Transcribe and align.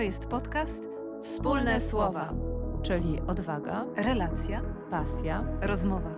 To 0.00 0.04
jest 0.04 0.26
podcast 0.26 0.80
Wspólne 1.22 1.80
Słowa, 1.80 2.34
czyli 2.82 3.20
odwaga, 3.26 3.86
relacja, 3.96 4.62
pasja, 4.90 5.44
rozmowa. 5.60 6.14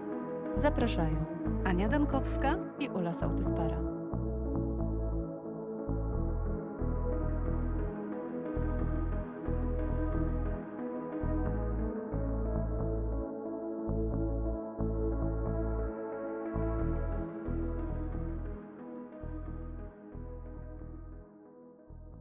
Zapraszają 0.54 1.24
Ania 1.64 1.88
Dankowska 1.88 2.58
i 2.78 2.88
Ula 2.88 3.12
Sautyspara. 3.12 3.80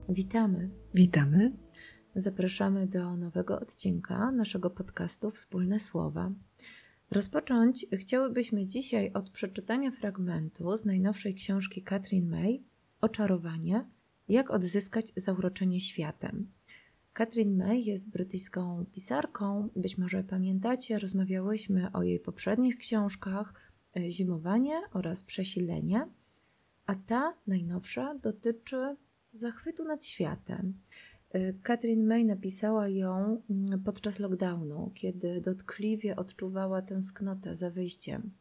Witamy. 0.10 0.81
Witamy. 0.94 1.52
Zapraszamy 2.16 2.88
do 2.88 3.18
nowego 3.18 3.60
odcinka 3.60 4.32
naszego 4.32 4.70
podcastu 4.70 5.32
Wspólne 5.32 5.80
Słowa. 5.80 6.32
Rozpocząć 7.12 7.86
chciałybyśmy 7.94 8.66
dzisiaj 8.66 9.12
od 9.14 9.30
przeczytania 9.30 9.92
fragmentu 9.92 10.78
z 10.78 10.86
najnowszej 10.86 11.36
książki 11.36 11.84
Katrin 11.84 12.30
May 12.30 12.64
Oczarowanie 13.02 13.86
jak 14.30 14.52
odzyskać 14.52 15.14
zauroczenie 15.16 15.80
światem. 15.80 16.52
Katrin 17.14 17.58
May 17.58 17.86
jest 17.86 18.10
brytyjską 18.10 18.86
pisarką. 18.92 19.70
Być 19.76 19.98
może 19.98 20.24
pamiętacie, 20.24 21.00
rozmawiałyśmy 21.00 21.92
o 21.92 22.04
jej 22.04 22.20
poprzednich 22.20 22.76
książkach 22.76 23.54
e, 23.98 24.12
Zimowanie 24.12 24.82
oraz 24.94 25.24
Przesilenie, 25.24 26.08
a 26.86 26.96
ta 26.96 27.34
najnowsza 27.48 28.16
dotyczy 28.16 28.96
zachwytu 29.34 29.84
nad 29.84 30.06
światem. 30.06 30.74
Katrin 31.64 32.08
May 32.08 32.26
napisała 32.26 32.88
ją 32.88 33.42
mm, 33.50 33.84
podczas 33.84 34.20
lockdownu, 34.20 34.92
kiedy 34.96 35.42
dotkliwie 35.42 36.16
odczuwała 36.16 36.82
tęsknotę 36.82 37.56
za 37.56 37.70
wyjściem, 37.70 38.32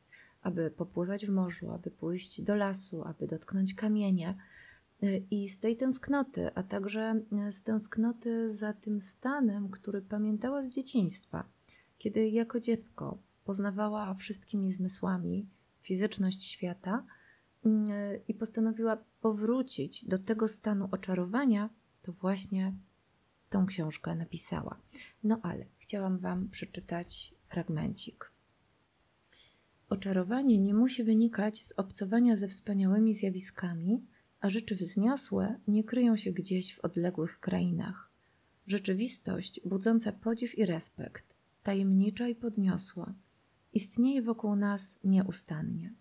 aby 0.42 0.70
popływać 0.70 1.26
w 1.26 1.30
morzu, 1.30 1.70
aby 1.70 1.90
pójść 1.90 2.42
do 2.42 2.54
lasu, 2.54 3.04
aby 3.04 3.26
dotknąć 3.26 3.74
kamienia. 3.74 4.34
Y, 5.02 5.26
I 5.30 5.48
z 5.48 5.58
tej 5.58 5.76
tęsknoty, 5.76 6.54
a 6.54 6.62
także 6.62 7.22
y, 7.48 7.52
z 7.52 7.62
tęsknoty 7.62 8.52
za 8.52 8.72
tym 8.72 9.00
stanem, 9.00 9.70
który 9.70 10.02
pamiętała 10.02 10.62
z 10.62 10.68
dzieciństwa, 10.68 11.48
kiedy 11.98 12.28
jako 12.28 12.60
dziecko 12.60 13.18
poznawała 13.44 14.14
wszystkimi 14.14 14.70
zmysłami 14.70 15.48
fizyczność 15.82 16.42
świata 16.42 17.04
i 18.28 18.34
postanowiła 18.34 19.04
powrócić 19.20 20.04
do 20.04 20.18
tego 20.18 20.48
stanu 20.48 20.88
oczarowania, 20.92 21.70
to 22.02 22.12
właśnie 22.12 22.74
tą 23.48 23.66
książkę 23.66 24.14
napisała. 24.14 24.80
No 25.24 25.40
ale 25.42 25.66
chciałam 25.78 26.18
Wam 26.18 26.48
przeczytać 26.48 27.34
fragmencik. 27.42 28.32
Oczarowanie 29.88 30.58
nie 30.58 30.74
musi 30.74 31.04
wynikać 31.04 31.62
z 31.62 31.72
obcowania 31.72 32.36
ze 32.36 32.48
wspaniałymi 32.48 33.14
zjawiskami, 33.14 34.06
a 34.40 34.48
rzeczy 34.48 34.74
wzniosłe 34.74 35.60
nie 35.68 35.84
kryją 35.84 36.16
się 36.16 36.32
gdzieś 36.32 36.74
w 36.74 36.80
odległych 36.80 37.40
krainach. 37.40 38.10
Rzeczywistość 38.66 39.60
budząca 39.64 40.12
podziw 40.12 40.58
i 40.58 40.66
respekt, 40.66 41.36
tajemnicza 41.62 42.28
i 42.28 42.34
podniosła, 42.34 43.14
istnieje 43.72 44.22
wokół 44.22 44.56
nas 44.56 44.98
nieustannie. 45.04 45.94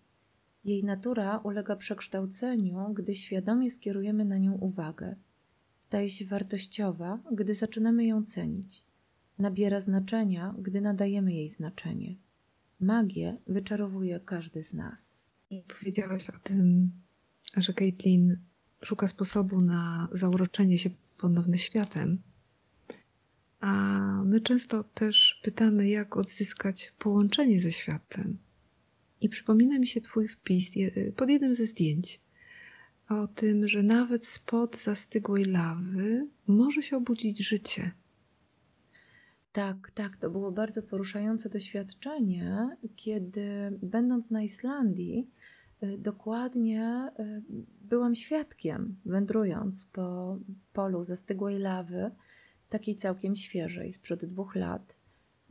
Jej 0.64 0.84
natura 0.84 1.38
ulega 1.38 1.76
przekształceniu, 1.76 2.94
gdy 2.94 3.14
świadomie 3.14 3.70
skierujemy 3.70 4.24
na 4.24 4.38
nią 4.38 4.54
uwagę. 4.54 5.16
Staje 5.76 6.10
się 6.10 6.24
wartościowa, 6.24 7.18
gdy 7.32 7.54
zaczynamy 7.54 8.04
ją 8.04 8.24
cenić. 8.24 8.84
Nabiera 9.38 9.80
znaczenia, 9.80 10.54
gdy 10.58 10.80
nadajemy 10.80 11.32
jej 11.32 11.48
znaczenie. 11.48 12.16
Magię 12.80 13.36
wyczarowuje 13.46 14.20
każdy 14.20 14.62
z 14.62 14.74
nas. 14.74 15.28
Powiedziałaś 15.78 16.30
o 16.30 16.38
tym, 16.42 16.90
że 17.56 17.72
Caitlin 17.72 18.36
szuka 18.84 19.08
sposobu 19.08 19.60
na 19.60 20.08
zauroczenie 20.12 20.78
się 20.78 20.90
ponownie 21.18 21.58
światem. 21.58 22.22
A 23.60 23.72
my 24.24 24.40
często 24.40 24.84
też 24.84 25.40
pytamy, 25.42 25.88
jak 25.88 26.16
odzyskać 26.16 26.92
połączenie 26.98 27.60
ze 27.60 27.72
światem 27.72 28.38
i 29.20 29.28
przypomina 29.28 29.78
mi 29.78 29.86
się 29.86 30.00
Twój 30.00 30.28
wpis 30.28 30.70
pod 31.16 31.30
jednym 31.30 31.54
ze 31.54 31.66
zdjęć 31.66 32.20
o 33.10 33.26
tym, 33.26 33.68
że 33.68 33.82
nawet 33.82 34.26
spod 34.26 34.76
zastygłej 34.76 35.44
lawy 35.44 36.26
może 36.46 36.82
się 36.82 36.96
obudzić 36.96 37.38
życie. 37.48 37.90
Tak, 39.52 39.90
tak, 39.94 40.16
to 40.16 40.30
było 40.30 40.52
bardzo 40.52 40.82
poruszające 40.82 41.48
doświadczenie, 41.48 42.76
kiedy 42.96 43.78
będąc 43.82 44.30
na 44.30 44.42
Islandii, 44.42 45.30
y, 45.82 45.98
dokładnie 45.98 47.10
y, 47.20 47.42
byłam 47.82 48.14
świadkiem, 48.14 48.96
wędrując 49.04 49.86
po 49.92 50.38
polu 50.72 51.02
zastygłej 51.02 51.58
lawy, 51.58 52.10
takiej 52.68 52.96
całkiem 52.96 53.36
świeżej, 53.36 53.92
sprzed 53.92 54.24
dwóch 54.24 54.54
lat 54.54 54.99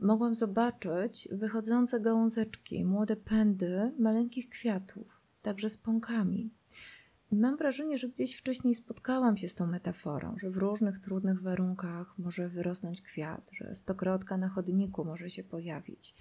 mogłam 0.00 0.34
zobaczyć 0.34 1.28
wychodzące 1.32 2.00
gałązeczki, 2.00 2.84
młode 2.84 3.16
pędy 3.16 3.92
maleńkich 3.98 4.48
kwiatów, 4.48 5.20
także 5.42 5.70
z 5.70 5.78
pąkami. 5.78 6.50
Mam 7.32 7.56
wrażenie, 7.56 7.98
że 7.98 8.08
gdzieś 8.08 8.36
wcześniej 8.36 8.74
spotkałam 8.74 9.36
się 9.36 9.48
z 9.48 9.54
tą 9.54 9.66
metaforą, 9.66 10.36
że 10.38 10.50
w 10.50 10.56
różnych 10.56 10.98
trudnych 10.98 11.42
warunkach 11.42 12.18
może 12.18 12.48
wyrosnąć 12.48 13.02
kwiat, 13.02 13.50
że 13.52 13.74
stokrotka 13.74 14.36
na 14.36 14.48
chodniku 14.48 15.04
może 15.04 15.30
się 15.30 15.44
pojawić. 15.44 16.14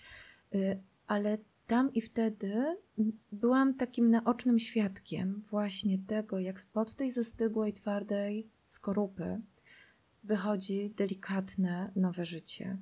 Y, 0.55 0.79
ale 1.07 1.37
tam 1.67 1.93
i 1.93 2.01
wtedy 2.01 2.77
byłam 3.31 3.73
takim 3.73 4.09
naocznym 4.09 4.59
świadkiem 4.59 5.41
właśnie 5.49 5.99
tego, 5.99 6.39
jak 6.39 6.61
spod 6.61 6.95
tej 6.95 7.11
zastygłej, 7.11 7.73
twardej 7.73 8.49
skorupy 8.67 9.41
wychodzi 10.23 10.93
delikatne, 10.95 11.91
nowe 11.95 12.25
życie. 12.25 12.77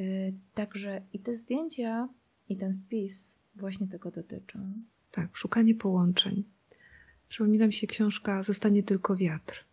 Y, 0.00 0.34
także 0.54 1.02
i 1.12 1.18
te 1.18 1.34
zdjęcia, 1.34 2.08
i 2.48 2.56
ten 2.56 2.74
wpis 2.74 3.38
właśnie 3.56 3.86
tego 3.86 4.10
dotyczą. 4.10 4.72
Tak, 5.10 5.36
szukanie 5.36 5.74
połączeń. 5.74 6.44
Przypomina 7.28 7.66
mi 7.66 7.72
się 7.72 7.86
książka 7.86 8.42
Zostanie 8.42 8.82
tylko 8.82 9.16
wiatr. 9.16 9.64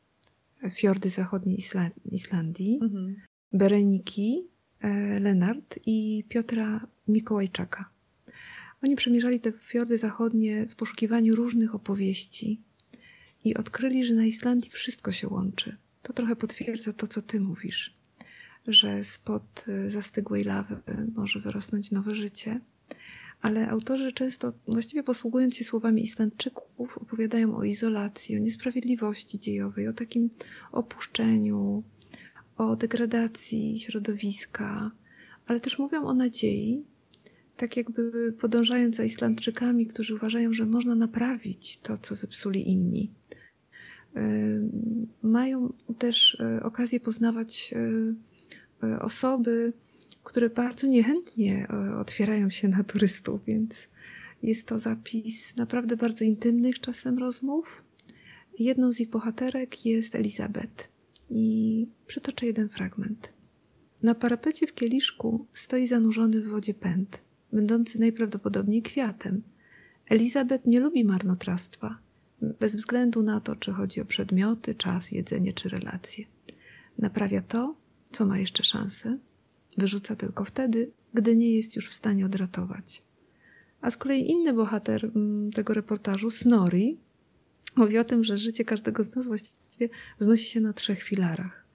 Fiordy 0.71 1.09
zachodniej 1.09 1.59
Islandii. 2.05 2.79
Mhm. 2.81 3.15
Bereniki 3.53 4.47
e, 4.81 5.19
Lenart 5.19 5.79
i 5.85 6.23
Piotra 6.29 6.87
Mikołajczaka. 7.07 7.89
Oni 8.83 8.95
przemierzali 8.95 9.39
te 9.39 9.51
fiordy 9.51 9.97
zachodnie 9.97 10.67
w 10.67 10.75
poszukiwaniu 10.75 11.35
różnych 11.35 11.75
opowieści 11.75 12.61
i 13.45 13.55
odkryli, 13.55 14.05
że 14.05 14.13
na 14.13 14.25
Islandii 14.25 14.71
wszystko 14.71 15.11
się 15.11 15.27
łączy. 15.27 15.77
To 16.01 16.13
trochę 16.13 16.35
potwierdza 16.35 16.93
to, 16.93 17.07
co 17.07 17.21
ty 17.21 17.39
mówisz 17.39 17.94
że 18.67 19.03
spod 19.03 19.65
y, 19.67 19.89
zastygłej 19.89 20.43
lawy 20.43 20.77
może 21.15 21.39
wyrosnąć 21.39 21.91
nowe 21.91 22.15
życie. 22.15 22.59
Ale 23.41 23.69
autorzy 23.69 24.11
często, 24.11 24.53
właściwie 24.67 25.03
posługując 25.03 25.55
się 25.55 25.63
słowami 25.63 26.03
Islandczyków, 26.03 26.97
opowiadają 26.97 27.55
o 27.55 27.63
izolacji, 27.63 28.35
o 28.35 28.39
niesprawiedliwości 28.39 29.39
dziejowej, 29.39 29.87
o 29.87 29.93
takim 29.93 30.29
opuszczeniu, 30.71 31.83
o 32.57 32.75
degradacji 32.75 33.79
środowiska, 33.79 34.91
ale 35.47 35.59
też 35.59 35.79
mówią 35.79 36.03
o 36.03 36.13
nadziei, 36.13 36.83
tak 37.57 37.77
jakby 37.77 38.33
podążając 38.39 38.95
za 38.95 39.03
Islandczykami, 39.03 39.87
którzy 39.87 40.15
uważają, 40.15 40.53
że 40.53 40.65
można 40.65 40.95
naprawić 40.95 41.77
to, 41.77 41.97
co 41.97 42.15
zepsuli 42.15 42.69
inni. 42.69 43.11
Y, 44.17 44.69
mają 45.23 45.73
też 45.97 46.33
y, 46.59 46.63
okazję 46.63 46.99
poznawać 46.99 47.73
osoby, 49.01 49.73
które 50.23 50.49
bardzo 50.49 50.87
niechętnie 50.87 51.67
e, 51.69 51.95
otwierają 51.95 52.49
się 52.49 52.67
na 52.67 52.83
turystów, 52.83 53.41
więc 53.47 53.87
jest 54.43 54.67
to 54.67 54.79
zapis 54.79 55.55
naprawdę 55.55 55.97
bardzo 55.97 56.25
intymnych 56.25 56.79
czasem 56.79 57.17
rozmów. 57.17 57.83
Jedną 58.59 58.91
z 58.91 58.99
ich 58.99 59.09
bohaterek 59.09 59.85
jest 59.85 60.15
Elizabeth 60.15 60.89
i 61.29 61.87
przytoczę 62.07 62.45
jeden 62.45 62.69
fragment. 62.69 63.33
Na 64.03 64.15
parapecie 64.15 64.67
w 64.67 64.73
kieliszku 64.73 65.45
stoi 65.53 65.87
zanurzony 65.87 66.41
w 66.41 66.47
wodzie 66.47 66.73
pęd, 66.73 67.21
będący 67.53 67.99
najprawdopodobniej 67.99 68.81
kwiatem. 68.81 69.41
Elizabeth 70.09 70.65
nie 70.65 70.79
lubi 70.79 71.05
marnotrawstwa, 71.05 71.97
bez 72.59 72.75
względu 72.75 73.23
na 73.23 73.39
to, 73.39 73.55
czy 73.55 73.71
chodzi 73.71 74.01
o 74.01 74.05
przedmioty, 74.05 74.75
czas, 74.75 75.11
jedzenie 75.11 75.53
czy 75.53 75.69
relacje. 75.69 76.25
Naprawia 76.97 77.41
to, 77.41 77.75
co 78.15 78.25
ma 78.25 78.39
jeszcze 78.39 78.63
szansę, 78.63 79.17
wyrzuca 79.77 80.15
tylko 80.15 80.45
wtedy, 80.45 80.91
gdy 81.13 81.35
nie 81.35 81.51
jest 81.55 81.75
już 81.75 81.89
w 81.89 81.93
stanie 81.93 82.25
odratować. 82.25 83.03
A 83.81 83.91
z 83.91 83.97
kolei 83.97 84.31
inny 84.31 84.53
bohater 84.53 85.05
mm, 85.05 85.51
tego 85.51 85.73
reportażu, 85.73 86.31
Snorri, 86.31 86.97
mówi 87.75 87.97
o 87.97 88.03
tym, 88.03 88.23
że 88.23 88.37
życie 88.37 88.65
każdego 88.65 89.03
z 89.03 89.15
nas 89.15 89.25
właściwie 89.27 89.89
wznosi 90.19 90.45
się 90.45 90.61
na 90.61 90.73
trzech 90.73 91.03
filarach. 91.03 91.65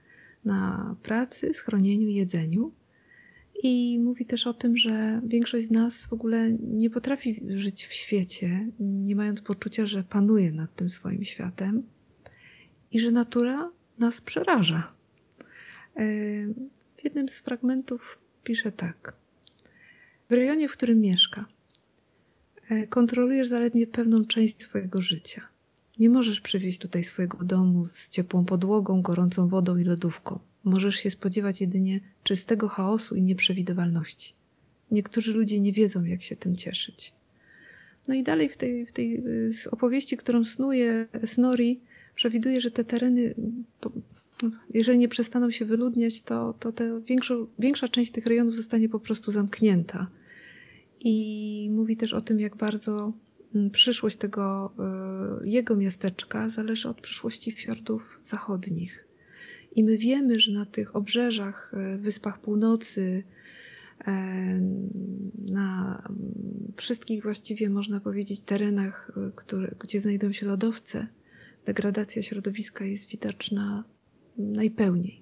na 0.45 0.97
pracy, 1.03 1.55
schronieniu, 1.55 2.09
jedzeniu. 2.09 2.73
I 3.63 3.99
mówi 3.99 4.27
też 4.27 4.47
o 4.47 4.55
tym, 4.55 4.77
że 4.77 5.21
większość 5.27 5.67
z 5.67 5.71
nas 5.71 6.07
w 6.07 6.13
ogóle 6.13 6.53
nie 6.53 6.91
potrafi 6.91 7.43
żyć 7.49 7.87
w 7.87 7.93
świecie, 7.93 8.69
nie 8.81 9.17
mając 9.17 9.41
poczucia, 9.43 9.87
że 9.87 10.05
panuje 10.05 10.53
nad 10.53 10.75
tym 10.75 10.91
swoim 10.91 11.25
światem 11.25 11.83
i 12.93 13.01
że 13.01 13.11
natura 13.11 13.71
nas 13.99 14.21
przeraża. 14.21 15.00
E, 15.97 16.03
w 16.97 17.05
jednym 17.05 17.29
z 17.29 17.41
fragmentów 17.41 18.19
pisze 18.45 18.73
tak. 18.73 19.17
W 20.31 20.33
rejonie, 20.33 20.69
w 20.69 20.73
którym 20.73 21.01
mieszka, 21.01 21.47
e, 22.69 22.87
kontrolujesz 22.87 23.49
zaledwie 23.49 23.87
pewną 23.87 24.25
część 24.25 24.63
swojego 24.63 25.01
życia. 25.01 25.49
Nie 25.99 26.11
możesz 26.11 26.41
przywieźć 26.41 26.79
tutaj 26.79 27.05
swojego 27.05 27.45
domu 27.45 27.87
z 27.87 28.09
ciepłą 28.09 28.45
podłogą, 28.45 29.03
gorącą 29.03 29.49
wodą 29.49 29.77
i 29.77 29.85
lodówką. 29.85 30.39
Możesz 30.65 30.97
się 30.97 31.11
spodziewać 31.11 31.61
jedynie 31.61 32.01
czystego 32.25 32.69
chaosu 32.69 33.17
i 33.17 33.23
nieprzewidywalności. 33.23 34.35
Niektórzy 34.91 35.33
ludzie 35.33 35.61
nie 35.61 35.73
wiedzą, 35.73 36.05
jak 36.05 36.23
się 36.23 36.37
tym 36.37 36.57
cieszyć. 36.57 37.13
No 38.09 38.15
i 38.15 38.23
dalej 38.23 38.49
w 38.49 38.57
tej, 38.57 38.87
w 38.87 38.93
tej 38.93 39.23
opowieści, 39.71 40.17
którą 40.17 40.45
snuje 40.45 41.09
Snorri, 41.25 41.81
przewiduje, 42.15 42.61
że 42.61 42.71
te 42.71 42.85
tereny, 42.85 43.35
jeżeli 44.75 44.99
nie 44.99 45.09
przestaną 45.09 45.51
się 45.51 45.65
wyludniać, 45.65 46.23
to, 46.23 46.55
to 46.61 46.73
te 46.73 47.01
większą, 47.01 47.47
większa 47.59 47.89
część 47.89 48.11
tych 48.11 48.27
rejonów 48.27 48.55
zostanie 48.55 48.89
po 48.89 49.01
prostu 49.01 49.33
zamknięta. 49.33 50.07
I 51.01 51.69
mówi 51.73 51.97
też 51.97 52.15
o 52.15 52.21
tym, 52.21 52.41
jak 52.41 52.57
bardzo 52.57 53.13
mm, 53.55 53.71
przyszłość 53.71 54.17
tego 54.17 54.73
e, 54.79 55.49
jego 55.49 55.77
miasteczka 55.77 56.49
zależy 56.49 56.89
od 56.89 57.01
przyszłości 57.01 57.53
fiordów 57.53 58.21
zachodnich. 58.23 59.09
I 59.77 59.85
my 59.85 59.99
wiemy, 59.99 60.41
że 60.41 60.53
na 60.53 60.67
tych 60.67 60.97
obrzeżach, 60.97 61.73
e, 61.75 61.99
wyspach 61.99 62.41
północy, 62.41 63.23
e, 64.07 64.13
na 65.51 66.03
wszystkich 66.77 67.23
właściwie 67.23 67.71
można 67.71 68.01
powiedzieć 68.01 68.41
terenach, 68.41 69.13
które, 69.37 69.75
gdzie 69.79 70.01
znajdują 70.01 70.33
się 70.33 70.47
lodowce, 70.47 71.07
degradacja 71.65 72.23
środowiska 72.23 72.85
jest 72.85 73.09
widoczna 73.09 73.85
najpełniej. 74.41 75.21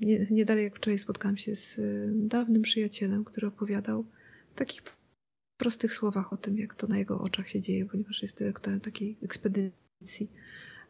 Nie, 0.00 0.26
nie 0.30 0.44
dalej 0.44 0.64
jak 0.64 0.76
wczoraj 0.76 0.98
spotkałam 0.98 1.36
się 1.36 1.56
z 1.56 1.80
dawnym 2.28 2.62
przyjacielem, 2.62 3.24
który 3.24 3.46
opowiadał 3.46 4.04
w 4.54 4.58
takich 4.58 4.82
prostych 5.56 5.92
słowach 5.92 6.32
o 6.32 6.36
tym, 6.36 6.58
jak 6.58 6.74
to 6.74 6.86
na 6.86 6.98
jego 6.98 7.20
oczach 7.20 7.48
się 7.48 7.60
dzieje, 7.60 7.86
ponieważ 7.86 8.22
jest 8.22 8.38
dyrektorem 8.38 8.80
takiej 8.80 9.16
ekspedycji 9.22 10.30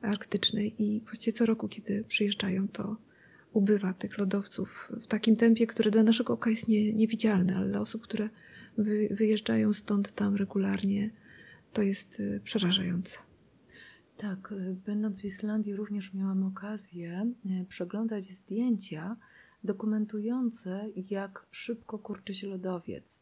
arktycznej 0.03 0.75
i 0.83 1.01
właściwie 1.01 1.33
co 1.33 1.47
roku, 1.47 1.69
kiedy 1.69 2.05
przyjeżdżają, 2.05 2.69
to 2.69 2.97
ubywa 3.53 3.93
tych 3.93 4.19
lodowców 4.19 4.93
w 5.03 5.07
takim 5.07 5.37
tempie, 5.37 5.67
które 5.67 5.91
dla 5.91 6.03
naszego 6.03 6.33
oka 6.33 6.51
jest 6.51 6.69
nie, 6.69 6.93
niewidzialne, 6.93 7.57
ale 7.57 7.69
dla 7.69 7.81
osób, 7.81 8.03
które 8.03 8.29
wy, 8.79 9.09
wyjeżdżają 9.11 9.73
stąd 9.73 10.13
tam 10.13 10.37
regularnie, 10.37 11.11
to 11.73 11.83
jest 11.83 12.21
y, 12.21 12.41
przerażające. 12.45 13.19
Tak, 14.17 14.53
y, 14.53 14.77
będąc 14.87 15.21
w 15.21 15.25
Islandii 15.25 15.77
również 15.77 16.15
miałam 16.15 16.45
okazję 16.45 17.33
y, 17.47 17.67
przeglądać 17.69 18.25
zdjęcia 18.31 19.17
dokumentujące, 19.65 20.89
jak 21.11 21.47
szybko 21.51 21.99
kurczy 21.99 22.35
się 22.35 22.47
lodowiec. 22.47 23.21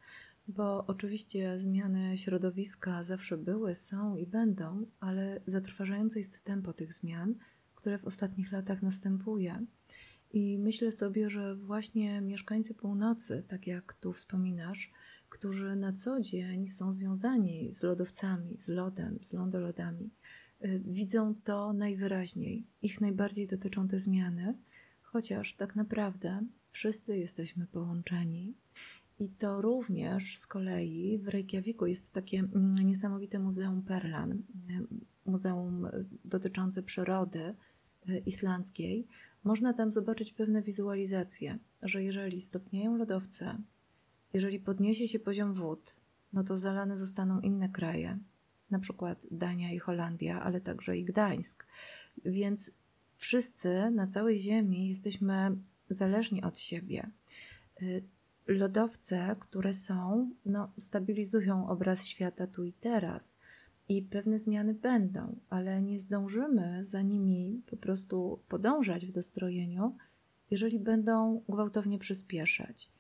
Bo 0.48 0.86
oczywiście 0.86 1.58
zmiany 1.58 2.18
środowiska 2.18 3.04
zawsze 3.04 3.36
były, 3.36 3.74
są 3.74 4.16
i 4.16 4.26
będą, 4.26 4.86
ale 5.00 5.40
zatrważające 5.46 6.18
jest 6.18 6.44
tempo 6.44 6.72
tych 6.72 6.92
zmian, 6.92 7.34
które 7.74 7.98
w 7.98 8.04
ostatnich 8.04 8.52
latach 8.52 8.82
następuje. 8.82 9.66
I 10.32 10.58
myślę 10.58 10.92
sobie, 10.92 11.30
że 11.30 11.56
właśnie 11.56 12.20
mieszkańcy 12.20 12.74
północy, 12.74 13.44
tak 13.48 13.66
jak 13.66 13.94
tu 13.94 14.12
wspominasz, 14.12 14.90
którzy 15.28 15.76
na 15.76 15.92
co 15.92 16.20
dzień 16.20 16.68
są 16.68 16.92
związani 16.92 17.72
z 17.72 17.82
lodowcami, 17.82 18.58
z 18.58 18.68
lodem, 18.68 19.18
z 19.22 19.32
lądolodami, 19.32 20.10
widzą 20.84 21.34
to 21.44 21.72
najwyraźniej. 21.72 22.66
Ich 22.82 23.00
najbardziej 23.00 23.46
dotyczą 23.46 23.88
te 23.88 23.98
zmiany, 23.98 24.54
chociaż 25.02 25.54
tak 25.54 25.76
naprawdę 25.76 26.46
wszyscy 26.70 27.18
jesteśmy 27.18 27.66
połączeni 27.66 28.54
i 29.18 29.28
to 29.28 29.62
również 29.62 30.38
z 30.38 30.46
kolei 30.46 31.18
w 31.18 31.28
Reykjaviku 31.28 31.86
jest 31.86 32.12
takie 32.12 32.38
mm, 32.38 32.74
niesamowite 32.74 33.38
Muzeum 33.38 33.82
Perlan, 33.82 34.32
y, 34.32 34.42
muzeum 35.26 35.84
y, 35.84 36.04
dotyczące 36.24 36.82
przyrody 36.82 37.54
y, 38.08 38.22
islandzkiej. 38.26 39.06
Można 39.44 39.72
tam 39.72 39.92
zobaczyć 39.92 40.32
pewne 40.32 40.62
wizualizacje, 40.62 41.58
że 41.82 42.02
jeżeli 42.02 42.40
stopnieją 42.40 42.96
lodowce, 42.96 43.58
jeżeli 44.32 44.60
podniesie 44.60 45.08
się 45.08 45.18
poziom 45.18 45.54
wód, 45.54 45.96
no 46.32 46.44
to 46.44 46.58
zalane 46.58 46.96
zostaną 46.96 47.40
inne 47.40 47.68
kraje, 47.68 48.18
na 48.72 48.78
przykład 48.78 49.26
Dania 49.30 49.72
i 49.72 49.78
Holandia, 49.78 50.42
ale 50.42 50.60
także 50.60 50.98
i 50.98 51.04
Gdańsk. 51.04 51.66
Więc 52.24 52.70
wszyscy 53.16 53.90
na 53.90 54.06
całej 54.06 54.38
Ziemi 54.38 54.88
jesteśmy 54.88 55.56
zależni 55.90 56.42
od 56.42 56.58
siebie 56.58 57.10
lodowce, 58.46 59.36
które 59.40 59.74
są, 59.74 60.30
no, 60.46 60.72
stabilizują 60.78 61.68
obraz 61.68 62.06
świata 62.06 62.46
tu 62.46 62.64
i 62.64 62.72
teraz. 62.72 63.36
I 63.88 64.02
pewne 64.02 64.38
zmiany 64.38 64.74
będą, 64.74 65.36
ale 65.50 65.82
nie 65.82 65.98
zdążymy 65.98 66.84
za 66.84 67.02
nimi 67.02 67.62
po 67.66 67.76
prostu 67.76 68.40
podążać 68.48 69.06
w 69.06 69.12
dostrojeniu, 69.12 69.96
jeżeli 70.50 70.78
będą 70.78 71.42
gwałtownie 71.48 71.98
przyspieszać. 71.98 72.90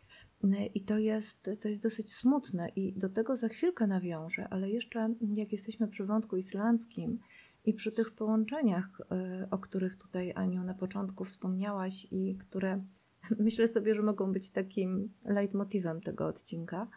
I 0.74 0.80
to 0.80 0.98
jest, 0.98 1.50
to 1.60 1.68
jest 1.68 1.82
dosyć 1.82 2.14
smutne, 2.14 2.68
i 2.68 2.92
do 2.92 3.08
tego 3.08 3.36
za 3.36 3.48
chwilkę 3.48 3.86
nawiążę, 3.86 4.48
ale 4.48 4.70
jeszcze 4.70 5.14
jak 5.34 5.52
jesteśmy 5.52 5.88
przy 5.88 6.04
wątku 6.04 6.36
islandzkim 6.36 7.18
i 7.64 7.74
przy 7.74 7.92
tych 7.92 8.10
połączeniach, 8.10 9.00
e, 9.00 9.48
o 9.50 9.58
których 9.58 9.96
tutaj 9.96 10.32
Aniu 10.34 10.64
na 10.64 10.74
początku 10.74 11.24
wspomniałaś 11.24 12.06
i 12.10 12.36
które 12.36 12.84
myślę 13.38 13.68
sobie, 13.68 13.94
że 13.94 14.02
mogą 14.02 14.32
być 14.32 14.50
takim 14.50 15.12
leitmotivem 15.24 16.00
tego 16.00 16.26
odcinka, 16.26 16.88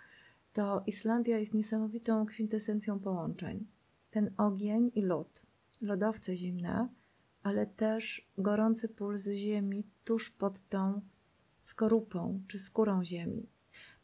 to 0.53 0.83
Islandia 0.88 1.39
jest 1.39 1.53
niesamowitą 1.53 2.25
kwintesencją 2.25 3.00
połączeń. 3.00 3.68
Ten 4.11 4.33
ogień 4.37 4.92
i 4.95 5.02
lód, 5.02 5.45
lodowce 5.81 6.35
zimne, 6.35 6.87
ale 7.44 7.66
też 7.68 8.28
gorący 8.37 8.90
puls 8.90 9.28
ziemi 9.28 9.83
tuż 10.06 10.30
pod 10.31 10.69
tą 10.69 11.02
skorupą 11.66 12.42
czy 12.48 12.60
skórą 12.60 13.04
ziemi. 13.04 13.50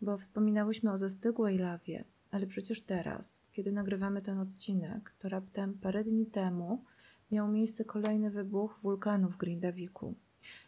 Bo 0.01 0.17
wspominałyśmy 0.17 0.91
o 0.91 0.97
zastygłej 0.97 1.57
lawie, 1.57 2.03
ale 2.31 2.47
przecież 2.47 2.81
teraz, 2.81 3.43
kiedy 3.51 3.71
nagrywamy 3.71 4.21
ten 4.21 4.39
odcinek, 4.39 5.15
to 5.19 5.29
raptem 5.29 5.73
parę 5.73 6.03
dni 6.03 6.25
temu 6.25 6.83
miał 7.31 7.51
miejsce 7.51 7.85
kolejny 7.85 8.31
wybuch 8.31 8.79
wulkanu 8.81 9.29
w 9.29 9.37
Grindaviku. 9.37 10.15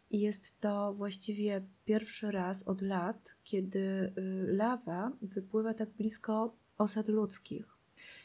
I 0.10 0.20
jest 0.20 0.60
to 0.60 0.94
właściwie 0.94 1.66
pierwszy 1.86 2.32
raz 2.32 2.64
od 2.64 2.82
lat, 2.82 3.36
kiedy 3.44 3.80
y, 3.80 4.14
lawa 4.48 5.12
wypływa 5.22 5.74
tak 5.74 5.90
blisko 5.90 6.56
osad 6.78 7.08
ludzkich. 7.08 7.66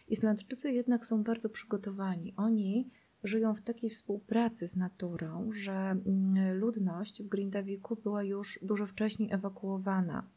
Islandczycy 0.08 0.72
jednak 0.72 1.06
są 1.06 1.22
bardzo 1.22 1.48
przygotowani. 1.48 2.34
Oni 2.36 2.90
żyją 3.24 3.54
w 3.54 3.60
takiej 3.60 3.90
współpracy 3.90 4.66
z 4.66 4.76
naturą, 4.76 5.50
że 5.52 5.72
mm, 5.72 6.58
ludność 6.58 7.22
w 7.22 7.28
Grindaviku 7.28 7.96
była 7.96 8.22
już 8.22 8.58
dużo 8.62 8.86
wcześniej 8.86 9.32
ewakuowana. 9.32 10.28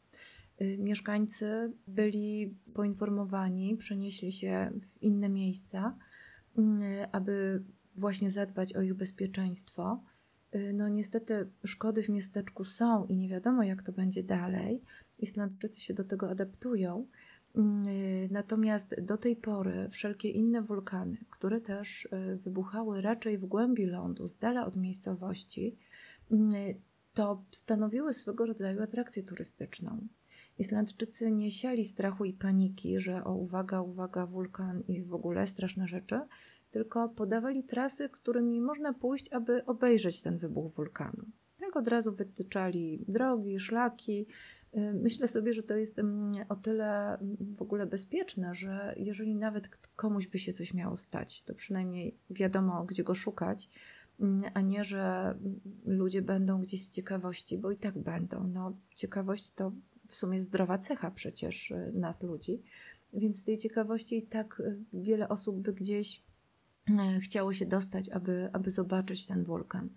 Y, 0.60 0.78
mieszkańcy 0.78 1.72
byli 1.88 2.54
poinformowani, 2.74 3.76
przenieśli 3.76 4.32
się 4.32 4.70
w 4.90 5.02
inne 5.02 5.28
miejsca, 5.28 5.96
mm, 6.58 6.82
aby 7.12 7.62
właśnie 7.96 8.30
zadbać 8.30 8.72
o 8.72 8.82
ich 8.82 8.94
bezpieczeństwo. 8.94 10.02
Y, 10.54 10.72
no 10.72 10.88
niestety 10.88 11.48
szkody 11.64 12.02
w 12.02 12.08
miasteczku 12.08 12.64
są 12.64 13.06
i 13.06 13.16
nie 13.16 13.28
wiadomo 13.28 13.62
jak 13.62 13.82
to 13.82 13.92
będzie 13.92 14.22
dalej. 14.22 14.82
Islandczycy 15.18 15.80
się 15.80 15.94
do 15.94 16.04
tego 16.04 16.30
adaptują. 16.30 17.06
Mm, 17.56 17.88
y, 17.88 18.28
natomiast 18.30 19.00
do 19.00 19.16
tej 19.16 19.36
pory 19.36 19.88
wszelkie 19.90 20.30
inne 20.30 20.62
wulkany, 20.62 21.16
które 21.30 21.60
też 21.60 22.04
y, 22.04 22.36
wybuchały 22.36 23.00
raczej 23.00 23.38
w 23.38 23.46
głębi 23.46 23.86
lądu, 23.86 24.28
z 24.28 24.36
dala 24.36 24.66
od 24.66 24.76
miejscowości, 24.76 25.76
mm, 26.30 26.50
to 27.14 27.44
stanowiły 27.50 28.14
swego 28.14 28.46
rodzaju 28.46 28.82
atrakcję 28.82 29.22
turystyczną. 29.22 30.08
Islandczycy 30.58 31.30
nie 31.30 31.50
siali 31.50 31.84
strachu 31.84 32.24
i 32.24 32.32
paniki, 32.32 33.00
że 33.00 33.24
o 33.24 33.34
uwaga, 33.34 33.80
uwaga, 33.80 34.26
wulkan 34.26 34.82
i 34.88 35.02
w 35.02 35.14
ogóle 35.14 35.46
straszne 35.46 35.86
rzeczy, 35.86 36.20
tylko 36.70 37.08
podawali 37.08 37.64
trasy, 37.64 38.08
którymi 38.08 38.60
można 38.60 38.92
pójść, 38.92 39.32
aby 39.32 39.64
obejrzeć 39.64 40.22
ten 40.22 40.38
wybuch 40.38 40.72
wulkanu. 40.72 41.24
Tak 41.60 41.76
od 41.76 41.88
razu 41.88 42.12
wytyczali 42.12 43.04
drogi, 43.08 43.58
szlaki. 43.58 44.26
Y, 44.76 44.94
myślę 44.94 45.28
sobie, 45.28 45.52
że 45.52 45.62
to 45.62 45.76
jest 45.76 45.98
mm, 45.98 46.32
o 46.48 46.56
tyle 46.56 47.18
mm, 47.18 47.36
w 47.54 47.62
ogóle 47.62 47.86
bezpieczne, 47.86 48.54
że 48.54 48.94
jeżeli 48.96 49.36
nawet 49.36 49.68
komuś 49.96 50.26
by 50.26 50.38
się 50.38 50.52
coś 50.52 50.74
miało 50.74 50.96
stać, 50.96 51.42
to 51.42 51.54
przynajmniej 51.54 52.16
wiadomo, 52.30 52.84
gdzie 52.84 53.04
go 53.04 53.14
szukać. 53.14 53.70
mm, 54.20 54.42
a 54.54 54.60
nie, 54.60 54.84
że 54.84 55.34
ludzie 55.84 56.22
będą 56.22 56.60
gdzieś 56.60 56.82
z 56.82 56.90
ciekawości, 56.90 57.58
bo 57.58 57.70
i 57.70 57.76
tak 57.76 57.98
będą. 57.98 58.46
No, 58.46 58.76
ciekawość 58.94 59.50
to 59.50 59.72
w 60.08 60.14
sumie 60.14 60.40
zdrowa 60.40 60.78
cecha 60.78 61.10
przecież 61.10 61.70
y, 61.70 61.92
nas 61.94 62.22
ludzi, 62.22 62.62
więc 63.12 63.44
tej 63.44 63.58
ciekawości 63.58 64.16
i 64.16 64.22
tak 64.22 64.60
y, 64.60 64.78
wiele 64.92 65.28
osób 65.28 65.60
by 65.60 65.72
gdzieś 65.72 66.22
chciało 67.20 67.52
się 67.52 67.66
dostać, 67.66 68.08
aby, 68.08 68.50
aby 68.52 68.70
zobaczyć 68.70 69.26
ten 69.26 69.44
wulkan. 69.44 69.90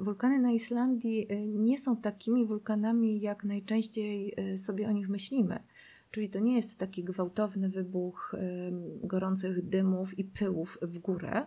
Wulkany 0.00 0.38
na 0.38 0.52
Islandii 0.52 1.28
nie 1.48 1.78
są 1.78 1.96
takimi 1.96 2.46
wulkanami, 2.46 3.20
jak 3.20 3.44
najczęściej 3.44 4.34
sobie 4.56 4.88
o 4.88 4.92
nich 4.92 5.08
myślimy. 5.08 5.58
Czyli 6.10 6.30
to 6.30 6.38
nie 6.38 6.56
jest 6.56 6.78
taki 6.78 7.04
gwałtowny 7.04 7.68
wybuch 7.68 8.34
gorących 9.02 9.68
dymów 9.68 10.18
i 10.18 10.24
pyłów 10.24 10.78
w 10.82 10.98
górę, 10.98 11.46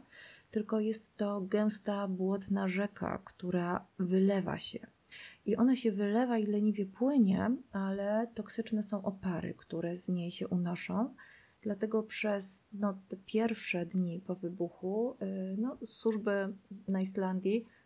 tylko 0.52 0.80
jest 0.80 1.18
to 1.18 1.42
gęsta, 1.42 2.08
błotna 2.08 2.68
rzeka, 2.68 3.22
która 3.26 3.86
wylewa 4.00 4.58
się. 4.58 4.88
I 5.46 5.56
ona 5.56 5.76
się 5.76 5.92
wylewa 5.92 6.38
i 6.38 6.46
leniwie 6.46 6.86
płynie, 6.86 7.52
ale 7.72 8.28
toksyczne 8.36 8.84
są 8.84 9.04
opary, 9.04 9.54
które 9.58 9.96
z 9.96 10.10
niej 10.10 10.32
się 10.32 10.48
unoszą. 10.48 11.16
Dlatego 11.62 12.04
przez 12.04 12.64
no, 12.74 12.98
te 13.08 13.18
pierwsze 13.18 13.86
dni 13.86 14.22
po 14.28 14.36
wybuchu 14.36 15.16
y, 15.22 15.56
no, 15.58 15.78
służby 15.86 16.54
na 16.88 17.02
Islandii 17.02 17.66
Y, 17.66 17.79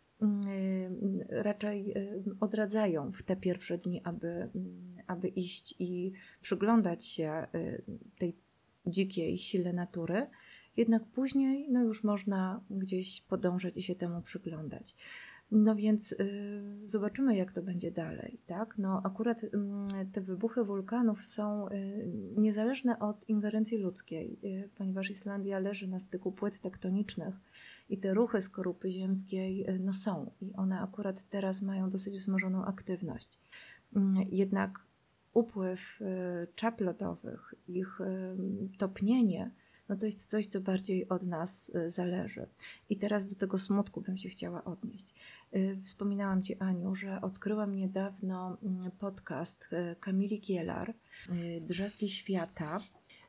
raczej 1.28 1.90
y, 1.98 2.22
odradzają 2.40 3.12
w 3.12 3.22
te 3.22 3.36
pierwsze 3.36 3.78
dni, 3.78 4.00
aby, 4.04 4.26
y, 4.26 4.48
aby 5.06 5.28
iść 5.28 5.74
i 5.78 6.12
przyglądać 6.40 7.04
się 7.04 7.46
tej 8.18 8.36
dzikiej 8.86 9.38
sile 9.38 9.72
natury. 9.72 10.26
Jednak 10.76 11.04
później 11.04 11.70
no 11.70 11.82
już 11.82 12.04
można 12.04 12.64
gdzieś 12.70 13.20
podążać 13.20 13.76
i 13.76 13.82
się 13.82 13.94
temu 13.94 14.22
przyglądać. 14.22 14.96
No 15.50 15.76
więc 15.76 16.12
y, 16.12 16.16
zobaczymy, 16.82 17.36
jak 17.36 17.52
to 17.52 17.62
będzie 17.62 17.90
dalej. 17.90 18.40
Tak? 18.46 18.78
No, 18.78 19.00
akurat 19.04 19.44
y, 19.44 19.50
te 20.12 20.20
wybuchy 20.20 20.64
wulkanów 20.64 21.24
są 21.24 21.68
y, 21.68 22.08
niezależne 22.36 22.98
od 22.98 23.28
ingerencji 23.28 23.78
ludzkiej, 23.78 24.38
ponieważ 24.74 25.10
Islandia 25.10 25.58
leży 25.58 25.88
na 25.88 25.98
styku 25.98 26.32
płyt 26.32 26.60
tektonicznych 26.60 27.34
i 27.88 27.98
te 27.98 28.14
ruchy 28.14 28.42
skorupy 28.42 28.90
ziemskiej 28.90 29.66
no, 29.80 29.92
są 29.92 30.30
i 30.40 30.52
one 30.54 30.80
akurat 30.80 31.28
teraz 31.28 31.62
mają 31.62 31.90
dosyć 31.90 32.18
wzmożoną 32.18 32.64
aktywność. 32.64 33.38
Mm, 33.96 34.14
jednak 34.30 34.78
upływ 35.32 36.00
czap 36.54 36.80
lodowych, 36.80 37.54
ich 37.68 37.98
topnienie, 38.78 39.50
no 39.88 39.96
to 39.96 40.06
jest 40.06 40.26
coś, 40.26 40.46
co 40.46 40.60
bardziej 40.60 41.08
od 41.08 41.26
nas 41.26 41.72
zależy. 41.86 42.46
I 42.88 42.96
teraz 42.96 43.26
do 43.26 43.34
tego 43.34 43.58
smutku 43.58 44.00
bym 44.00 44.16
się 44.16 44.28
chciała 44.28 44.64
odnieść. 44.64 45.14
Wspominałam 45.82 46.42
Ci, 46.42 46.58
Aniu, 46.58 46.94
że 46.94 47.20
odkryłam 47.20 47.76
niedawno 47.76 48.58
mm, 48.62 48.90
podcast 48.98 49.68
Kamili 50.00 50.40
Kielar, 50.40 50.94
Drzazgi 51.60 52.08
Świata. 52.08 52.80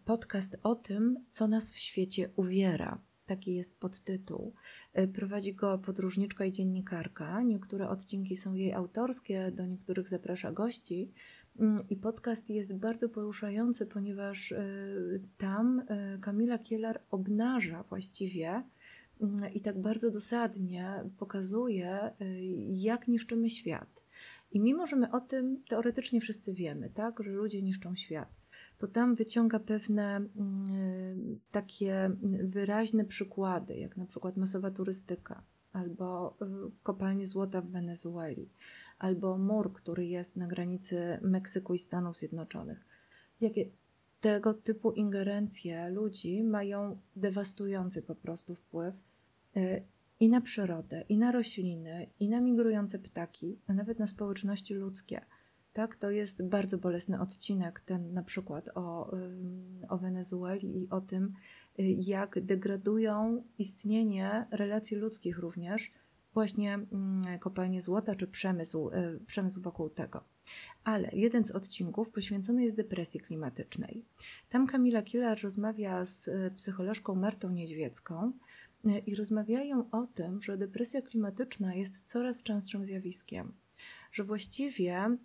Podcast 0.05 0.57
o 0.63 0.75
tym, 0.75 1.25
co 1.31 1.47
nas 1.47 1.71
w 1.71 1.77
świecie 1.77 2.29
uwiera. 2.35 2.99
Taki 3.25 3.55
jest 3.55 3.79
podtytuł. 3.79 4.53
Y, 4.99 5.07
prowadzi 5.07 5.53
go 5.53 5.77
podróżniczka 5.77 6.45
i 6.45 6.51
dziennikarka. 6.51 7.41
Niektóre 7.41 7.89
odcinki 7.89 8.35
są 8.35 8.53
jej 8.53 8.73
autorskie, 8.73 9.51
do 9.51 9.65
niektórych 9.65 10.09
zaprasza 10.09 10.51
gości. 10.51 11.11
Mm, 11.59 11.79
I 11.89 11.95
podcast 11.95 12.49
jest 12.49 12.73
bardzo 12.73 13.09
poruszający, 13.09 13.85
ponieważ 13.85 14.51
y, 14.51 15.21
tam 15.37 15.79
y, 15.79 16.19
Kamila 16.21 16.57
Kielar 16.59 17.01
obnaża 17.11 17.83
właściwie 17.83 18.63
mm, 19.21 19.53
i 19.53 19.61
tak 19.61 19.81
bardzo 19.81 20.11
dosadnie 20.11 21.03
pokazuje, 21.17 22.11
jak 22.71 23.07
niszczymy 23.07 23.49
świat. 23.49 24.05
I 24.51 24.59
mimo, 24.59 24.87
że 24.87 24.95
my 24.95 25.11
o 25.11 25.19
tym 25.19 25.63
teoretycznie 25.69 26.21
wszyscy 26.21 26.53
wiemy, 26.53 26.89
tak, 26.89 27.23
że 27.23 27.31
ludzie 27.31 27.61
niszczą 27.61 27.95
świat, 27.95 28.44
to 28.77 28.87
tam 28.87 29.15
wyciąga 29.15 29.59
pewne 29.59 30.15
mm, 30.15 31.39
takie 31.51 32.11
wyraźne 32.43 33.05
przykłady, 33.05 33.75
jak 33.75 33.97
na 33.97 34.05
przykład 34.05 34.37
masowa 34.37 34.71
turystyka 34.71 35.43
albo 35.73 36.37
y, 36.41 36.45
kopalnie 36.83 37.27
złota 37.27 37.61
w 37.61 37.67
Wenezueli, 37.67 38.49
albo 38.99 39.37
mur, 39.37 39.73
który 39.73 40.05
jest 40.05 40.35
na 40.35 40.47
granicy 40.47 41.19
Meksyku 41.21 41.73
i 41.73 41.77
Stanów 41.77 42.17
Zjednoczonych. 42.17 42.85
Jakie 43.41 43.69
tego 44.21 44.53
typu 44.53 44.91
ingerencje 44.91 45.89
ludzi 45.89 46.43
mają 46.43 46.97
dewastujący 47.15 48.01
po 48.01 48.15
prostu 48.15 48.55
wpływ 48.55 48.95
y, 49.57 49.83
i 50.19 50.29
na 50.29 50.41
przyrodę, 50.41 51.03
i 51.09 51.17
na 51.17 51.31
rośliny, 51.31 52.09
i 52.19 52.29
na 52.29 52.41
migrujące 52.41 52.99
ptaki, 52.99 53.59
a 53.67 53.73
nawet 53.73 53.99
na 53.99 54.07
społeczności 54.07 54.73
ludzkie. 54.73 55.21
Tak, 55.75 55.95
to 55.95 56.11
jest 56.11 56.43
bardzo 56.43 56.77
bolesny 56.77 57.19
odcinek, 57.19 57.79
ten 57.79 58.13
na 58.13 58.23
przykład 58.23 58.69
o, 58.75 59.11
o 59.89 59.97
Wenezueli 59.97 60.81
i 60.81 60.89
o 60.89 61.01
tym, 61.01 61.33
y, 61.79 61.83
jak 61.83 62.39
degradują 62.41 63.43
istnienie 63.57 64.47
relacji 64.51 64.97
ludzkich 64.97 65.37
również 65.37 65.91
właśnie 66.33 66.73
mm, 66.73 67.21
kopalnie 67.39 67.81
złota 67.81 68.15
czy 68.15 68.27
przemysł, 68.27 68.89
y, 68.89 69.19
przemysł 69.25 69.61
wokół 69.61 69.89
tego. 69.89 70.23
Ale 70.83 71.09
jeden 71.13 71.43
z 71.43 71.51
odcinków 71.51 72.11
poświęcony 72.11 72.63
jest 72.63 72.75
depresji 72.75 73.19
klimatycznej. 73.19 74.05
Tam 74.49 74.67
Kamila 74.67 75.01
Killer 75.01 75.43
rozmawia 75.43 76.05
z 76.05 76.27
y, 76.27 76.51
psycholożką 76.57 77.15
Martą 77.15 77.49
Niedźwiecką 77.49 78.31
i 79.05 79.15
rozmawiają 79.15 79.89
o 79.91 80.07
tym, 80.07 80.41
że 80.41 80.57
depresja 80.57 81.01
klimatyczna 81.01 81.75
jest 81.75 82.07
coraz 82.07 82.43
częstszym 82.43 82.85
zjawiskiem 82.85 83.64
że 84.15 84.23
właściwie 84.23 84.95
mm, 84.95 85.19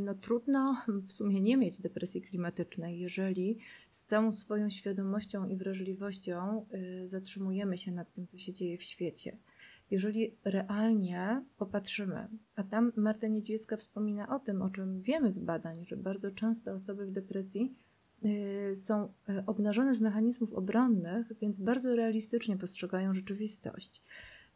no, 0.00 0.14
trudno 0.14 0.76
w 0.88 1.12
sumie 1.12 1.40
nie 1.40 1.56
mieć 1.56 1.80
depresji 1.80 2.22
klimatycznej, 2.22 2.98
jeżeli 2.98 3.58
z 3.90 4.04
całą 4.04 4.32
swoją 4.32 4.70
świadomością 4.70 5.48
i 5.48 5.56
wrażliwością 5.56 6.66
y, 7.02 7.06
zatrzymujemy 7.06 7.78
się 7.78 7.92
nad 7.92 8.12
tym, 8.12 8.26
co 8.26 8.38
się 8.38 8.52
dzieje 8.52 8.78
w 8.78 8.82
świecie. 8.82 9.36
Jeżeli 9.90 10.36
realnie 10.44 11.44
popatrzymy, 11.56 12.28
a 12.56 12.62
tam 12.62 12.92
Marta 12.96 13.28
Niedźwiecka 13.28 13.76
wspomina 13.76 14.36
o 14.36 14.38
tym, 14.38 14.62
o 14.62 14.70
czym 14.70 15.00
wiemy 15.00 15.30
z 15.30 15.38
badań, 15.38 15.84
że 15.84 15.96
bardzo 15.96 16.30
często 16.30 16.72
osoby 16.72 17.06
w 17.06 17.10
depresji 17.10 17.74
y, 18.24 18.76
są 18.76 19.04
y, 19.28 19.44
obnażone 19.46 19.94
z 19.94 20.00
mechanizmów 20.00 20.52
obronnych, 20.52 21.32
więc 21.40 21.58
bardzo 21.58 21.96
realistycznie 21.96 22.56
postrzegają 22.56 23.14
rzeczywistość 23.14 24.02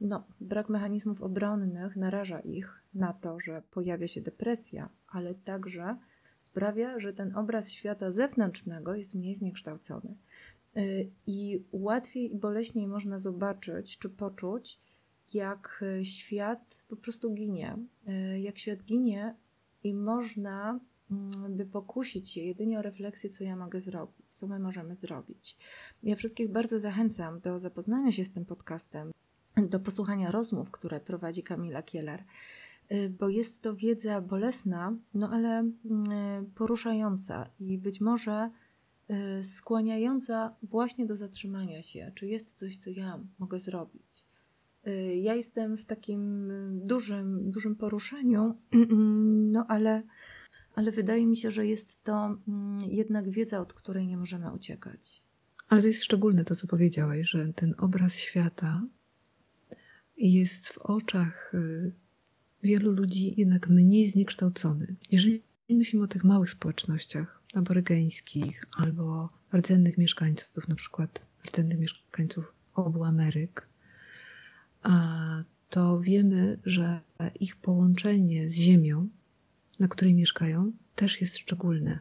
no, 0.00 0.24
brak 0.40 0.68
mechanizmów 0.68 1.22
obronnych 1.22 1.96
naraża 1.96 2.40
ich 2.40 2.82
na 2.94 3.12
to, 3.12 3.40
że 3.40 3.62
pojawia 3.70 4.06
się 4.06 4.20
depresja, 4.20 4.88
ale 5.08 5.34
także 5.34 5.96
sprawia, 6.38 7.00
że 7.00 7.12
ten 7.12 7.36
obraz 7.36 7.70
świata 7.70 8.10
zewnętrznego 8.10 8.94
jest 8.94 9.14
mniej 9.14 9.34
zniekształcony. 9.34 10.16
Y, 10.76 11.10
I 11.26 11.64
łatwiej 11.72 12.32
i 12.32 12.38
boleśniej 12.38 12.88
można 12.88 13.18
zobaczyć 13.18 13.98
czy 13.98 14.08
poczuć, 14.08 14.80
jak 15.34 15.84
świat 16.02 16.82
po 16.88 16.96
prostu 16.96 17.34
ginie. 17.34 17.78
Y, 18.08 18.40
jak 18.40 18.58
świat 18.58 18.84
ginie 18.84 19.34
i 19.84 19.94
można 19.94 20.80
mm, 21.10 21.56
by 21.56 21.66
pokusić 21.66 22.30
się 22.30 22.40
jedynie 22.40 22.78
o 22.78 22.82
refleksję, 22.82 23.30
co 23.30 23.44
ja 23.44 23.56
mogę 23.56 23.80
zrobić, 23.80 24.32
co 24.32 24.46
my 24.46 24.58
możemy 24.58 24.96
zrobić. 24.96 25.56
Ja 26.02 26.16
wszystkich 26.16 26.48
bardzo 26.52 26.78
zachęcam 26.78 27.40
do 27.40 27.58
zapoznania 27.58 28.12
się 28.12 28.24
z 28.24 28.32
tym 28.32 28.44
podcastem 28.44 29.12
do 29.66 29.80
posłuchania 29.80 30.30
rozmów, 30.30 30.70
które 30.70 31.00
prowadzi 31.00 31.42
Kamila 31.42 31.82
Kielar, 31.82 32.24
y, 32.92 33.10
bo 33.18 33.28
jest 33.28 33.62
to 33.62 33.76
wiedza 33.76 34.20
bolesna, 34.20 34.96
no 35.14 35.30
ale 35.30 35.58
mm, 35.58 35.74
poruszająca 36.54 37.50
i 37.60 37.78
być 37.78 38.00
może 38.00 38.50
y, 39.40 39.44
skłaniająca 39.44 40.56
właśnie 40.62 41.06
do 41.06 41.16
zatrzymania 41.16 41.82
się, 41.82 42.12
czy 42.14 42.26
jest 42.26 42.58
coś, 42.58 42.76
co 42.76 42.90
ja 42.90 43.20
mogę 43.38 43.58
zrobić. 43.58 44.26
Y, 44.86 45.16
ja 45.16 45.34
jestem 45.34 45.76
w 45.76 45.84
takim 45.84 46.52
dużym, 46.86 47.50
dużym 47.50 47.76
poruszeniu, 47.76 48.54
no 49.54 49.66
ale, 49.68 50.02
ale 50.74 50.92
wydaje 50.92 51.26
mi 51.26 51.36
się, 51.36 51.50
że 51.50 51.66
jest 51.66 52.02
to 52.02 52.38
mm, 52.48 52.78
jednak 52.90 53.30
wiedza, 53.30 53.60
od 53.60 53.72
której 53.72 54.06
nie 54.06 54.16
możemy 54.16 54.52
uciekać. 54.52 55.22
Ale 55.68 55.80
to 55.80 55.86
jest 55.86 56.04
szczególne 56.04 56.44
to, 56.44 56.56
co 56.56 56.66
powiedziałaś, 56.66 57.28
że 57.28 57.52
ten 57.52 57.74
obraz 57.78 58.16
świata 58.16 58.82
jest 60.18 60.68
w 60.68 60.78
oczach 60.78 61.54
y, 61.54 61.92
wielu 62.62 62.92
ludzi 62.92 63.34
jednak 63.36 63.68
mniej 63.68 64.08
zniekształcony. 64.08 64.96
Jeżeli 65.10 65.42
myślimy 65.70 66.04
o 66.04 66.08
tych 66.08 66.24
małych 66.24 66.50
społecznościach 66.50 67.42
aborygeńskich 67.54 68.64
albo 68.76 69.28
rdzennych 69.54 69.98
mieszkańców, 69.98 70.68
na 70.68 70.74
przykład 70.74 71.22
rdzennych 71.46 71.78
mieszkańców 71.78 72.52
obu 72.74 73.04
Ameryk, 73.04 73.68
to 75.70 76.00
wiemy, 76.00 76.58
że 76.66 77.00
ich 77.40 77.56
połączenie 77.56 78.50
z 78.50 78.54
ziemią, 78.54 79.08
na 79.78 79.88
której 79.88 80.14
mieszkają, 80.14 80.72
też 80.94 81.20
jest 81.20 81.38
szczególne. 81.38 81.98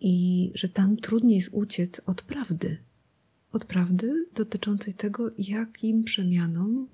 I 0.00 0.52
że 0.54 0.68
tam 0.68 0.96
trudniej 0.96 1.36
jest 1.36 1.48
uciec 1.52 2.00
od 2.06 2.22
prawdy, 2.22 2.78
od 3.52 3.64
prawdy 3.64 4.26
dotyczącej 4.34 4.94
tego, 4.94 5.30
jakim 5.38 6.04
przemianom 6.04 6.88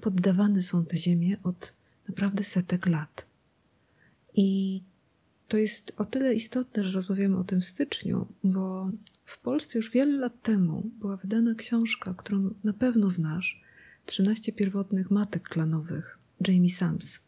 poddawane 0.00 0.62
są 0.62 0.84
te 0.84 0.96
ziemie 0.96 1.36
od 1.42 1.74
naprawdę 2.08 2.44
setek 2.44 2.86
lat. 2.86 3.26
I 4.34 4.80
to 5.48 5.56
jest 5.56 5.92
o 5.96 6.04
tyle 6.04 6.34
istotne, 6.34 6.84
że 6.84 6.92
rozmawiamy 6.92 7.36
o 7.36 7.44
tym 7.44 7.60
w 7.60 7.64
styczniu, 7.64 8.26
bo 8.44 8.90
w 9.24 9.38
Polsce 9.38 9.78
już 9.78 9.90
wiele 9.90 10.18
lat 10.18 10.42
temu 10.42 10.90
była 10.98 11.16
wydana 11.16 11.54
książka, 11.54 12.14
którą 12.14 12.54
na 12.64 12.72
pewno 12.72 13.10
znasz, 13.10 13.62
13 14.06 14.52
pierwotnych 14.52 15.10
matek 15.10 15.48
klanowych 15.48 16.18
Jamie 16.48 16.70
Sams. 16.70 17.20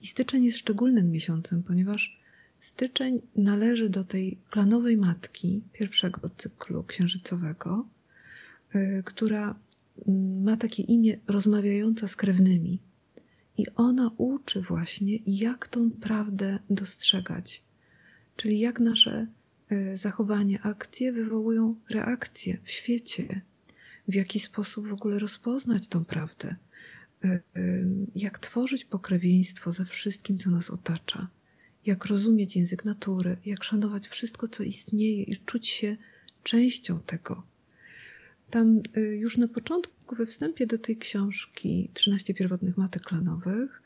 I 0.00 0.06
styczeń 0.06 0.44
jest 0.44 0.58
szczególnym 0.58 1.10
miesiącem, 1.10 1.62
ponieważ 1.62 2.20
styczeń 2.58 3.22
należy 3.36 3.90
do 3.90 4.04
tej 4.04 4.38
klanowej 4.50 4.96
matki 4.96 5.62
pierwszego 5.72 6.30
cyklu 6.36 6.84
księżycowego, 6.84 7.88
yy, 8.74 9.02
która 9.04 9.54
mm, 10.08 10.42
ma 10.42 10.56
takie 10.56 10.82
imię 10.82 11.18
rozmawiająca 11.26 12.08
z 12.08 12.16
krewnymi. 12.16 12.80
I 13.58 13.66
ona 13.74 14.10
uczy 14.16 14.60
właśnie, 14.60 15.18
jak 15.26 15.68
tą 15.68 15.90
prawdę 15.90 16.58
dostrzegać, 16.70 17.62
czyli 18.36 18.58
jak 18.58 18.80
nasze 18.80 19.26
y, 19.72 19.96
zachowania, 19.96 20.62
akcje 20.62 21.12
wywołują 21.12 21.74
reakcje 21.90 22.58
w 22.64 22.70
świecie, 22.70 23.40
w 24.08 24.14
jaki 24.14 24.40
sposób 24.40 24.88
w 24.88 24.92
ogóle 24.92 25.18
rozpoznać 25.18 25.88
tą 25.88 26.04
prawdę, 26.04 26.56
y, 27.24 27.40
y, 27.56 27.86
jak 28.14 28.38
tworzyć 28.38 28.84
pokrewieństwo 28.84 29.72
ze 29.72 29.84
wszystkim, 29.84 30.38
co 30.38 30.50
nas 30.50 30.70
otacza, 30.70 31.28
jak 31.86 32.06
rozumieć 32.06 32.56
język 32.56 32.84
natury, 32.84 33.36
jak 33.46 33.64
szanować 33.64 34.08
wszystko, 34.08 34.48
co 34.48 34.62
istnieje 34.62 35.22
i 35.22 35.36
czuć 35.36 35.68
się 35.68 35.96
częścią 36.42 37.00
tego. 37.00 37.42
Tam 38.50 38.80
już 39.18 39.36
na 39.36 39.48
początku 39.48 40.16
we 40.16 40.26
wstępie 40.26 40.66
do 40.66 40.78
tej 40.78 40.96
książki 40.96 41.90
13 41.94 42.34
pierwotnych 42.34 42.76
matek 42.76 43.02
klanowych 43.02 43.82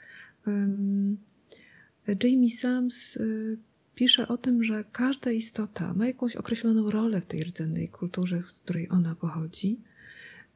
Jamie 2.23 2.51
Sams 2.51 3.17
y, 3.17 3.59
pisze 3.95 4.29
o 4.29 4.37
tym, 4.37 4.65
że 4.65 4.85
każda 4.93 5.31
istota 5.31 5.95
ma 5.95 6.07
jakąś 6.07 6.37
określoną 6.37 6.91
rolę 6.91 7.21
w 7.21 7.27
tej 7.27 7.45
rdzennej 7.45 7.89
kulturze, 7.89 8.43
z 8.49 8.53
której 8.53 8.89
ona 8.91 9.15
pochodzi. 9.15 9.81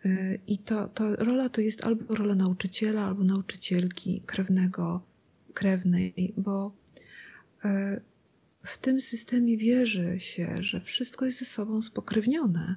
Y, 0.07 0.41
I 0.47 0.59
to, 0.59 0.89
to 0.89 1.17
rola 1.17 1.49
to 1.49 1.61
jest 1.61 1.85
albo 1.85 2.15
rola 2.15 2.35
nauczyciela, 2.35 3.03
albo 3.07 3.25
nauczycielki, 3.25 4.23
krewnego, 4.27 5.03
krewnej, 5.55 6.35
bo 6.37 6.69
y, 6.69 6.84
w 8.63 8.79
tym 8.79 9.01
systemie 9.01 9.57
wierzy 9.57 10.21
się, 10.21 10.57
że 10.61 10.81
wszystko 10.81 11.25
jest 11.25 11.39
ze 11.39 11.45
sobą 11.45 11.83
spokrewnione. 11.83 12.77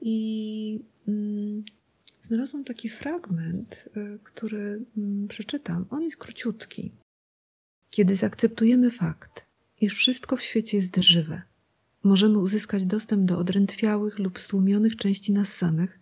I 0.00 0.80
Mm, 1.08 1.64
znalazłam 2.20 2.64
taki 2.64 2.88
fragment, 2.88 3.88
y, 3.96 4.18
który 4.24 4.84
mm, 4.96 5.28
przeczytam. 5.28 5.86
On 5.90 6.02
jest 6.02 6.16
króciutki. 6.16 6.92
Kiedy 7.90 8.14
zaakceptujemy 8.14 8.90
fakt, 8.90 9.46
iż 9.80 9.94
wszystko 9.94 10.36
w 10.36 10.42
świecie 10.42 10.76
jest 10.76 10.96
żywe, 10.96 11.42
możemy 12.04 12.38
uzyskać 12.38 12.86
dostęp 12.86 13.24
do 13.24 13.38
odrętwiałych 13.38 14.18
lub 14.18 14.40
stłumionych 14.40 14.96
części 14.96 15.32
nas 15.32 15.54
samych, 15.54 16.00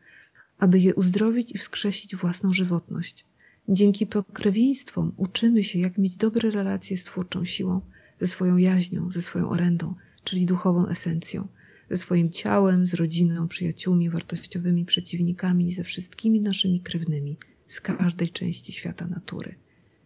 aby 0.58 0.78
je 0.78 0.94
uzdrowić 0.94 1.54
i 1.54 1.58
wskrzesić 1.58 2.16
własną 2.16 2.52
żywotność. 2.52 3.24
Dzięki 3.68 4.06
pokrewieństwom 4.06 5.12
uczymy 5.16 5.64
się, 5.64 5.78
jak 5.78 5.98
mieć 5.98 6.16
dobre 6.16 6.50
relacje 6.50 6.98
z 6.98 7.04
twórczą 7.04 7.44
siłą, 7.44 7.80
ze 8.20 8.26
swoją 8.26 8.56
jaźnią, 8.56 9.10
ze 9.10 9.22
swoją 9.22 9.48
orędą, 9.48 9.94
czyli 10.24 10.46
duchową 10.46 10.88
esencją, 10.88 11.48
ze 11.90 11.96
swoim 11.96 12.30
ciałem, 12.30 12.86
z 12.86 12.94
rodziną, 12.94 13.48
przyjaciółmi, 13.48 14.10
wartościowymi 14.10 14.84
przeciwnikami 14.84 15.68
i 15.68 15.72
ze 15.72 15.84
wszystkimi 15.84 16.40
naszymi 16.40 16.80
krewnymi 16.80 17.36
z 17.68 17.80
każdej 17.80 18.30
części 18.30 18.72
świata 18.72 19.06
natury. 19.06 19.54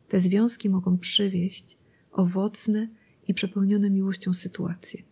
Te 0.09 0.21
związki 0.21 0.71
mogą 0.71 0.99
przywieść 0.99 1.79
owocne 2.13 2.89
i 3.29 3.35
przepełnione 3.35 3.91
miłością 3.91 4.35
sytuacje, 4.35 5.03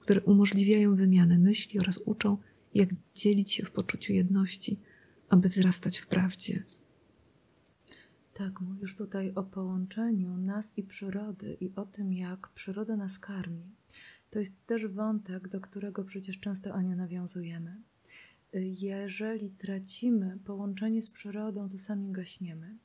które 0.00 0.20
umożliwiają 0.20 0.96
wymianę 0.96 1.38
myśli 1.38 1.80
oraz 1.80 1.98
uczą, 2.04 2.38
jak 2.74 2.88
dzielić 3.14 3.52
się 3.52 3.64
w 3.64 3.70
poczuciu 3.70 4.12
jedności, 4.12 4.78
aby 5.28 5.48
wzrastać 5.48 5.98
w 5.98 6.06
prawdzie. 6.06 6.62
Tak, 8.38 8.60
mówisz 8.60 8.96
tutaj 8.96 9.32
o 9.34 9.42
połączeniu 9.42 10.36
nas 10.36 10.72
i 10.78 10.82
przyrody 10.82 11.56
i 11.60 11.72
o 11.76 11.86
tym, 11.86 12.12
jak 12.12 12.48
przyroda 12.48 12.96
nas 12.96 13.18
karmi. 13.18 13.74
To 14.30 14.38
jest 14.38 14.66
też 14.66 14.86
wątek, 14.86 15.48
do 15.48 15.60
którego 15.60 16.04
przecież 16.04 16.40
często 16.40 16.74
Aniu 16.74 16.96
nawiązujemy. 16.96 17.76
Jeżeli 18.80 19.50
tracimy 19.50 20.38
połączenie 20.44 21.02
z 21.02 21.10
przyrodą, 21.10 21.68
to 21.68 21.78
sami 21.78 22.12
gaśniemy. 22.12 22.78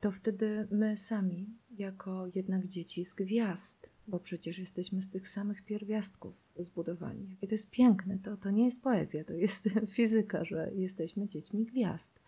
To 0.00 0.12
wtedy 0.12 0.68
my 0.70 0.96
sami, 0.96 1.46
jako 1.70 2.26
jednak 2.34 2.66
dzieci 2.66 3.04
z 3.04 3.14
gwiazd, 3.14 3.90
bo 4.08 4.20
przecież 4.20 4.58
jesteśmy 4.58 5.02
z 5.02 5.08
tych 5.08 5.28
samych 5.28 5.62
pierwiastków 5.62 6.44
zbudowani. 6.58 7.36
I 7.42 7.48
to 7.48 7.54
jest 7.54 7.70
piękne, 7.70 8.18
to, 8.18 8.36
to 8.36 8.50
nie 8.50 8.64
jest 8.64 8.80
poezja, 8.80 9.24
to 9.24 9.34
jest 9.34 9.64
fizyka, 9.96 10.44
że 10.44 10.70
jesteśmy 10.74 11.28
dziećmi 11.28 11.64
gwiazd. 11.64 12.20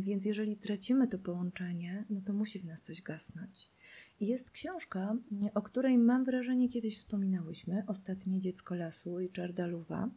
Więc 0.00 0.24
jeżeli 0.24 0.56
tracimy 0.56 1.08
to 1.08 1.18
połączenie, 1.18 2.04
no 2.10 2.20
to 2.20 2.32
musi 2.32 2.58
w 2.58 2.64
nas 2.64 2.82
coś 2.82 3.02
gasnąć. 3.02 3.70
Jest 4.20 4.50
książka, 4.50 5.16
o 5.54 5.62
której 5.62 5.98
mam 5.98 6.24
wrażenie 6.24 6.68
kiedyś 6.68 6.96
wspominałyśmy, 6.96 7.84
Ostatnie 7.86 8.38
dziecko 8.38 8.74
lasu 8.74 9.18
Richarda 9.18 9.66
Luwa, 9.66 10.10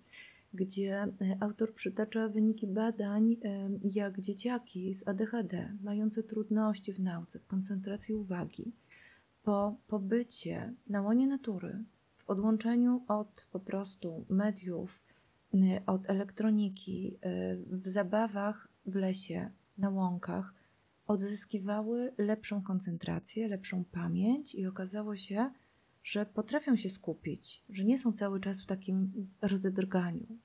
gdzie 0.53 0.93
e, 1.03 1.09
autor 1.39 1.73
przytacza 1.73 2.29
wyniki 2.29 2.67
badań, 2.67 3.37
e, 3.43 3.69
jak 3.93 4.19
dzieciaki 4.21 4.93
z 4.93 5.07
ADHD, 5.07 5.73
mające 5.83 6.23
trudności 6.23 6.93
w 6.93 6.99
nauce, 6.99 7.39
w 7.39 7.47
koncentracji 7.47 8.15
uwagi, 8.15 8.71
po 9.43 9.75
pobycie 9.87 10.73
na 10.87 11.01
łonie 11.01 11.27
natury, 11.27 11.83
w 12.15 12.29
odłączeniu 12.29 13.03
od 13.07 13.47
po 13.51 13.59
prostu 13.59 14.25
mediów, 14.29 15.03
e, 15.53 15.81
od 15.85 16.09
elektroniki, 16.09 17.17
w 17.71 17.87
zabawach 17.87 18.66
w 18.87 18.95
lesie, 18.95 19.51
na 19.77 19.89
łąkach, 19.89 20.53
odzyskiwały 21.07 22.13
lepszą 22.17 22.61
koncentrację, 22.61 23.47
lepszą 23.47 23.83
pamięć 23.85 24.55
i 24.55 24.67
okazało 24.67 25.15
się, 25.15 25.51
że 26.03 26.25
potrafią 26.25 26.75
się 26.75 26.89
skupić, 26.89 27.63
że 27.69 27.83
nie 27.85 27.97
są 27.97 28.11
cały 28.11 28.39
czas 28.39 28.61
w 28.61 28.65
takim 28.65 29.27
rozedrganiu. 29.41 30.37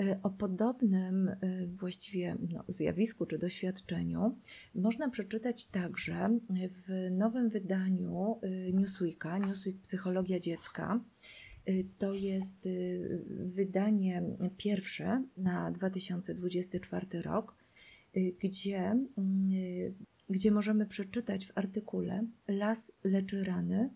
E, 0.00 0.20
o 0.22 0.30
podobnym 0.30 1.28
e, 1.28 1.36
właściwie 1.66 2.36
no, 2.52 2.64
zjawisku 2.68 3.26
czy 3.26 3.38
doświadczeniu 3.38 4.36
można 4.74 5.08
przeczytać 5.08 5.66
także 5.66 6.38
w 6.50 7.10
nowym 7.10 7.48
wydaniu 7.48 8.38
e, 8.42 8.72
Newsweeka, 8.72 9.38
Newsweek 9.38 9.76
Psychologia 9.82 10.40
Dziecka. 10.40 11.00
To 11.98 12.14
jest 12.14 12.68
wydanie 13.28 14.22
pierwsze 14.56 15.24
na 15.36 15.70
2024 15.70 17.22
rok 17.22 17.54
gdzie, 18.14 18.78
mm, 18.78 19.08
y, 19.52 19.94
gdzie 20.30 20.50
możemy 20.50 20.86
przeczytać 20.86 21.46
w 21.46 21.58
artykule 21.58 22.26
Las 22.48 22.92
leczy 23.04 23.44
rany. 23.44 23.90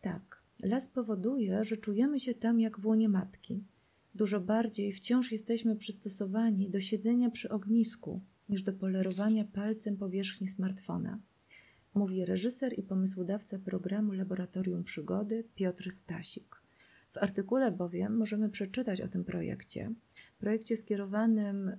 Tak, 0.00 0.42
las 0.62 0.88
powoduje, 0.88 1.64
że 1.64 1.76
czujemy 1.76 2.20
się 2.20 2.34
tam 2.34 2.60
jak 2.60 2.80
w 2.80 2.86
łonie 2.86 3.08
matki. 3.08 3.64
Dużo 4.14 4.40
bardziej 4.40 4.92
wciąż 4.92 5.32
jesteśmy 5.32 5.76
przystosowani 5.76 6.70
do 6.70 6.80
siedzenia 6.80 7.30
przy 7.30 7.48
ognisku 7.48 8.20
niż 8.48 8.62
do 8.62 8.72
polerowania 8.72 9.44
palcem 9.44 9.96
powierzchni 9.96 10.46
smartfona. 10.46 11.20
Mówi 11.94 12.24
reżyser 12.24 12.78
i 12.78 12.82
pomysłodawca 12.82 13.58
programu 13.58 14.12
Laboratorium 14.12 14.84
Przygody 14.84 15.44
Piotr 15.54 15.90
Stasik. 15.90 16.62
W 17.12 17.18
artykule 17.18 17.72
bowiem 17.72 18.16
możemy 18.16 18.50
przeczytać 18.50 19.00
o 19.00 19.08
tym 19.08 19.24
projekcie, 19.24 19.92
projekcie 20.38 20.76
skierowanym 20.76 21.68
y, 21.68 21.76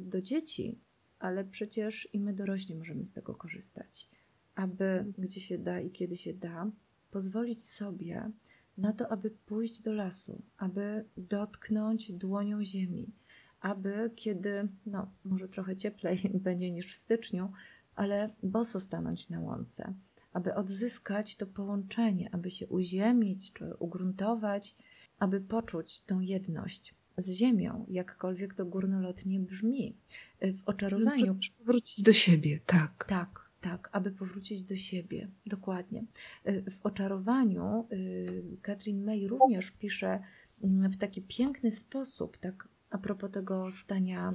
do 0.00 0.22
dzieci, 0.22 0.78
ale 1.18 1.44
przecież 1.44 2.08
i 2.12 2.20
my 2.20 2.32
dorośli 2.32 2.74
możemy 2.74 3.04
z 3.04 3.12
tego 3.12 3.34
korzystać, 3.34 4.08
aby 4.54 5.12
gdzie 5.18 5.40
się 5.40 5.58
da 5.58 5.80
i 5.80 5.90
kiedy 5.90 6.16
się 6.16 6.34
da, 6.34 6.70
pozwolić 7.10 7.64
sobie 7.64 8.30
na 8.78 8.92
to, 8.92 9.08
aby 9.08 9.30
pójść 9.30 9.82
do 9.82 9.92
lasu, 9.92 10.42
aby 10.56 11.04
dotknąć 11.16 12.12
dłonią 12.12 12.64
ziemi, 12.64 13.12
aby 13.60 14.10
kiedy, 14.16 14.68
no 14.86 15.10
może 15.24 15.48
trochę 15.48 15.76
cieplej 15.76 16.18
będzie 16.46 16.70
niż 16.70 16.92
w 16.92 16.94
styczniu, 16.94 17.52
ale 17.94 18.30
boso 18.42 18.80
stanąć 18.80 19.28
na 19.28 19.40
łące, 19.40 19.94
aby 20.32 20.54
odzyskać 20.54 21.36
to 21.36 21.46
połączenie, 21.46 22.34
aby 22.34 22.50
się 22.50 22.66
uziemić 22.66 23.52
czy 23.52 23.74
ugruntować, 23.74 24.76
aby 25.18 25.40
poczuć 25.40 26.00
tą 26.00 26.20
jedność 26.20 26.94
z 27.16 27.30
ziemią, 27.30 27.86
jakkolwiek 27.88 28.54
to 28.54 28.66
górnolotnie 28.66 29.40
brzmi. 29.40 29.96
Y, 30.44 30.52
w 30.52 30.68
oczarowaniu. 30.68 31.26
No, 31.26 31.40
powrócić 31.58 32.02
do 32.02 32.12
siebie, 32.12 32.58
tak. 32.66 33.04
Tak, 33.08 33.50
tak, 33.60 33.88
aby 33.92 34.10
powrócić 34.10 34.62
do 34.62 34.76
siebie, 34.76 35.28
dokładnie. 35.46 36.04
Y, 36.48 36.64
w 36.70 36.86
oczarowaniu 36.86 37.88
y, 37.92 38.42
Katrin 38.62 39.04
May 39.04 39.28
również 39.28 39.70
pisze 39.70 40.20
mm, 40.62 40.92
w 40.92 40.96
taki 40.96 41.22
piękny 41.22 41.70
sposób, 41.70 42.38
tak 42.38 42.68
a 42.90 42.98
propos 42.98 43.30
tego 43.30 43.70
stania 43.70 44.34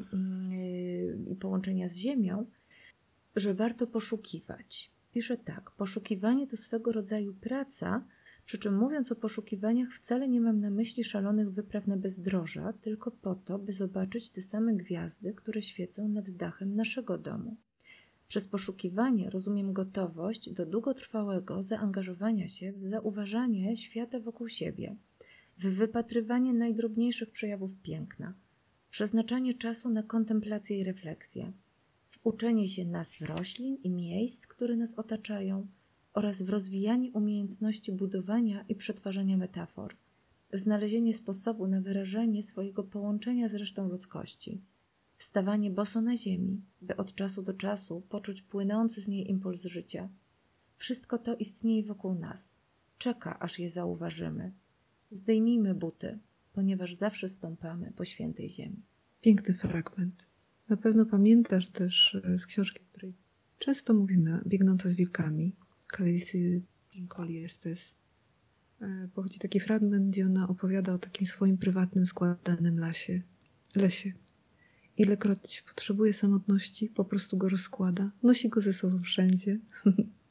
yy, 0.52 1.18
i 1.32 1.36
połączenia 1.36 1.90
z 1.90 1.96
Ziemią, 1.96 2.46
że 3.36 3.54
warto 3.54 3.88
poszukiwać. 3.88 4.92
Pisze 5.14 5.38
tak: 5.38 5.72
Poszukiwanie 5.72 6.48
to 6.48 6.58
swego 6.58 6.92
rodzaju 6.92 7.34
praca, 7.34 8.06
przy 8.46 8.58
czym 8.58 8.78
mówiąc 8.78 9.12
o 9.12 9.16
poszukiwaniach, 9.16 9.94
wcale 9.94 10.30
nie 10.30 10.42
mam 10.42 10.60
na 10.60 10.70
myśli 10.70 11.04
szalonych 11.04 11.52
wypraw 11.52 11.88
na 11.88 11.98
bezdroża, 11.98 12.74
tylko 12.74 13.12
po 13.12 13.36
to, 13.36 13.60
by 13.60 13.74
zobaczyć 13.74 14.32
te 14.32 14.42
same 14.42 14.74
gwiazdy, 14.74 15.34
które 15.34 15.62
świecą 15.62 16.08
nad 16.08 16.30
dachem 16.30 16.76
naszego 16.76 17.18
domu. 17.18 17.58
Przez 18.28 18.48
poszukiwanie 18.48 19.30
rozumiem 19.30 19.74
gotowość 19.74 20.54
do 20.54 20.66
długotrwałego 20.66 21.64
zaangażowania 21.64 22.48
się 22.48 22.72
w 22.72 22.86
zauważanie 22.86 23.78
świata 23.78 24.20
wokół 24.20 24.48
siebie, 24.48 24.96
w 25.58 25.68
wypatrywanie 25.68 26.54
najdrobniejszych 26.54 27.32
przejawów 27.32 27.78
piękna, 27.78 28.34
w 28.80 28.88
przeznaczanie 28.88 29.54
czasu 29.54 29.90
na 29.90 30.04
kontemplację 30.04 30.80
i 30.80 30.84
refleksję, 30.84 31.54
w 32.10 32.20
uczenie 32.24 32.68
się 32.68 32.86
nazw 32.86 33.22
roślin 33.22 33.78
i 33.84 33.90
miejsc, 33.90 34.48
które 34.48 34.76
nas 34.76 35.00
otaczają 35.00 35.68
oraz 36.14 36.42
w 36.42 36.50
rozwijanie 36.50 37.12
umiejętności 37.12 37.92
budowania 37.92 38.66
i 38.70 38.76
przetwarzania 38.76 39.38
metafor, 39.38 39.96
znalezienie 40.54 41.14
sposobu 41.14 41.68
na 41.68 41.82
wyrażenie 41.82 42.44
swojego 42.44 42.84
połączenia 42.84 43.50
z 43.50 43.56
resztą 43.56 43.90
ludzkości– 43.90 44.62
wstawanie 45.22 45.72
boso 45.72 46.02
na 46.02 46.16
ziemi, 46.16 46.62
by 46.82 46.96
od 46.96 47.16
czasu 47.16 47.42
do 47.42 47.54
czasu 47.54 48.02
poczuć 48.10 48.42
płynący 48.42 49.02
z 49.02 49.08
niej 49.08 49.30
impuls 49.30 49.66
życia. 49.66 50.10
Wszystko 50.78 51.18
to 51.18 51.36
istnieje 51.36 51.84
wokół 51.84 52.16
nas. 52.16 52.54
Czeka, 52.98 53.40
aż 53.40 53.60
je 53.60 53.70
zauważymy. 53.70 54.52
Zdejmijmy 55.12 55.76
buty, 55.76 56.20
ponieważ 56.54 56.94
zawsze 56.94 57.28
stąpamy 57.30 57.92
po 57.96 58.06
świętej 58.06 58.50
ziemi. 58.50 58.82
Piękny 59.22 59.54
fragment. 59.54 60.28
Na 60.70 60.78
pewno 60.78 61.06
pamiętasz 61.06 61.70
też 61.70 62.16
e, 62.24 62.40
z 62.40 62.46
książki, 62.46 62.80
której 62.92 63.14
często 63.60 63.94
mówimy, 63.94 64.40
biegnące 64.48 64.90
z 64.90 64.96
wilkami, 64.96 65.56
Clarice 65.96 66.38
Pinkoli 66.92 67.46
Estes. 67.46 67.96
E, 68.82 69.10
pochodzi 69.16 69.40
taki 69.40 69.60
fragment, 69.60 70.10
gdzie 70.10 70.26
ona 70.26 70.48
opowiada 70.48 70.94
o 70.94 70.98
takim 70.98 71.28
swoim 71.28 71.58
prywatnym, 71.58 72.06
składanym 72.06 72.80
lasie, 72.80 73.22
lesie, 73.76 74.14
Ilekroć 74.98 75.64
potrzebuje 75.68 76.14
samotności, 76.14 76.90
po 76.90 77.06
prostu 77.06 77.38
go 77.38 77.50
rozkłada, 77.50 78.12
nosi 78.24 78.50
go 78.50 78.62
ze 78.62 78.74
sobą 78.74 79.02
wszędzie. 79.04 79.60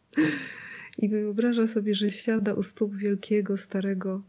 I 1.03 1.09
wyobraża 1.09 1.67
sobie, 1.67 1.95
że 1.95 2.11
siada 2.11 2.55
u 2.55 2.63
stóp 2.63 2.97
wielkiego, 2.97 3.57
starego 3.57 4.23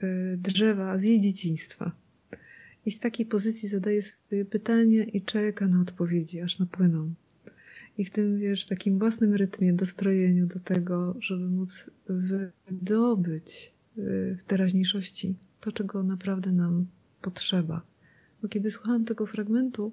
e, 0.00 0.36
drzewa 0.36 0.98
z 0.98 1.02
jej 1.02 1.20
dzieciństwa. 1.20 1.92
I 2.86 2.90
z 2.90 3.00
takiej 3.00 3.26
pozycji 3.26 3.68
zadaje 3.68 4.02
sobie 4.02 4.44
pytania 4.44 5.04
i 5.04 5.22
czeka 5.22 5.68
na 5.68 5.80
odpowiedzi, 5.80 6.40
aż 6.40 6.58
napłyną. 6.58 7.14
I 7.98 8.04
w 8.04 8.10
tym, 8.10 8.38
wiesz, 8.38 8.66
takim 8.66 8.98
własnym 8.98 9.34
rytmie, 9.34 9.72
dostrojeniu 9.72 10.46
do 10.46 10.60
tego, 10.60 11.16
żeby 11.20 11.48
móc 11.48 11.90
wydobyć 12.66 13.72
e, 13.98 14.02
w 14.36 14.42
teraźniejszości 14.42 15.36
to, 15.60 15.72
czego 15.72 16.02
naprawdę 16.02 16.52
nam 16.52 16.86
potrzeba 17.22 17.82
bo 18.42 18.48
kiedy 18.48 18.70
słuchałam 18.70 19.04
tego 19.04 19.26
fragmentu, 19.26 19.92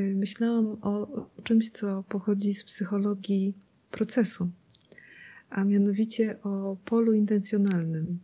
y, 0.00 0.14
myślałam 0.16 0.66
o 0.66 1.26
czymś, 1.42 1.70
co 1.70 2.02
pochodzi 2.08 2.54
z 2.54 2.64
psychologii 2.64 3.54
procesu, 3.90 4.50
a 5.50 5.64
mianowicie 5.64 6.42
o 6.42 6.76
polu 6.84 7.12
intencjonalnym. 7.12 8.18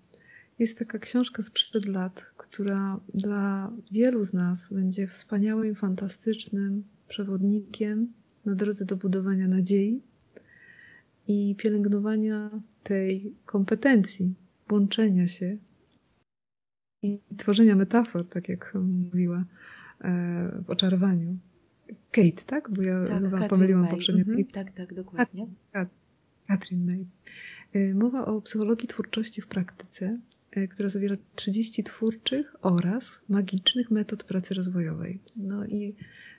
Jest 0.58 0.78
taka 0.78 0.98
książka 0.98 1.42
sprzed 1.42 1.86
lat, 1.86 2.26
która 2.36 3.00
dla 3.14 3.72
wielu 3.92 4.24
z 4.24 4.32
nas 4.32 4.68
będzie 4.72 5.06
wspaniałym, 5.06 5.74
fantastycznym 5.74 6.84
przewodnikiem 7.08 8.12
na 8.46 8.54
drodze 8.54 8.85
do 8.85 8.96
budowania 8.96 9.48
nadziei 9.48 10.02
i 11.28 11.54
pielęgnowania 11.59 12.50
tej 12.83 13.35
kompetencji 13.46 14.35
łączenia 14.72 15.28
się 15.28 15.59
i 17.02 17.20
tworzenia 17.37 17.76
metafor, 17.76 18.28
tak 18.28 18.48
jak 18.48 18.74
mówiła 18.74 19.44
e, 20.00 20.62
w 20.66 20.70
oczarowaniu. 20.70 21.38
Kate, 22.11 22.42
tak? 22.46 22.70
Bo 22.70 22.83
ja 22.83 23.07
tak, 23.07 23.22
chyba 23.22 23.48
pomyliłam 23.48 23.88
poprzednio. 23.88 24.24
Mhm, 24.24 24.44
tak, 24.44 24.70
tak, 24.70 24.94
dokładnie. 24.94 25.46
Katrin 26.48 26.87
May. 26.87 27.07
E, 27.72 27.94
mowa 27.94 28.26
o 28.26 28.40
psychologii 28.40 28.88
twórczości 28.88 29.40
w 29.40 29.46
praktyce, 29.46 30.18
e, 30.50 30.68
która 30.68 30.88
zawiera 30.88 31.16
30 31.35 31.85
twórczych 31.85 32.57
oraz 32.62 33.11
magicznych 33.28 33.90
metod 33.90 34.24
pracy 34.24 34.54
rozwojowej. 34.54 35.20
No 35.37 35.66
i 35.66 35.94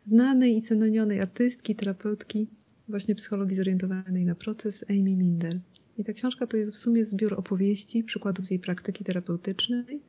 znanej 0.05 0.57
i 0.57 0.61
cenonionej 0.61 1.21
artystki, 1.21 1.75
terapeutki, 1.75 2.47
właśnie 2.87 3.15
psychologii 3.15 3.55
zorientowanej 3.55 4.25
na 4.25 4.35
proces 4.35 4.85
Amy 4.89 5.15
Mindel. 5.15 5.59
I 5.97 6.03
ta 6.03 6.13
książka 6.13 6.47
to 6.47 6.57
jest 6.57 6.71
w 6.71 6.77
sumie 6.77 7.05
zbiór 7.05 7.33
opowieści, 7.33 8.03
przykładów 8.03 8.45
z 8.45 8.51
jej 8.51 8.59
praktyki 8.59 9.03
terapeutycznej, 9.03 10.01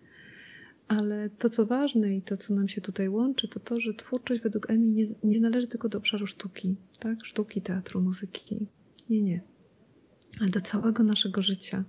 ale 0.88 1.30
to, 1.30 1.48
co 1.48 1.66
ważne 1.66 2.16
i 2.16 2.22
to, 2.22 2.36
co 2.36 2.54
nam 2.54 2.68
się 2.68 2.80
tutaj 2.80 3.08
łączy, 3.08 3.48
to 3.48 3.60
to, 3.60 3.80
że 3.80 3.94
twórczość 3.94 4.42
według 4.42 4.70
Emi 4.70 4.92
nie, 4.92 5.06
nie 5.24 5.40
należy 5.40 5.66
tylko 5.66 5.88
do 5.88 5.98
obszaru 5.98 6.26
sztuki, 6.26 6.76
tak? 6.98 7.26
Sztuki, 7.26 7.60
teatru, 7.60 8.00
muzyki. 8.00 8.68
Nie, 9.10 9.22
nie. 9.22 9.40
Ale 10.40 10.50
do 10.50 10.60
całego 10.60 11.02
naszego 11.02 11.42
życia. 11.42 11.84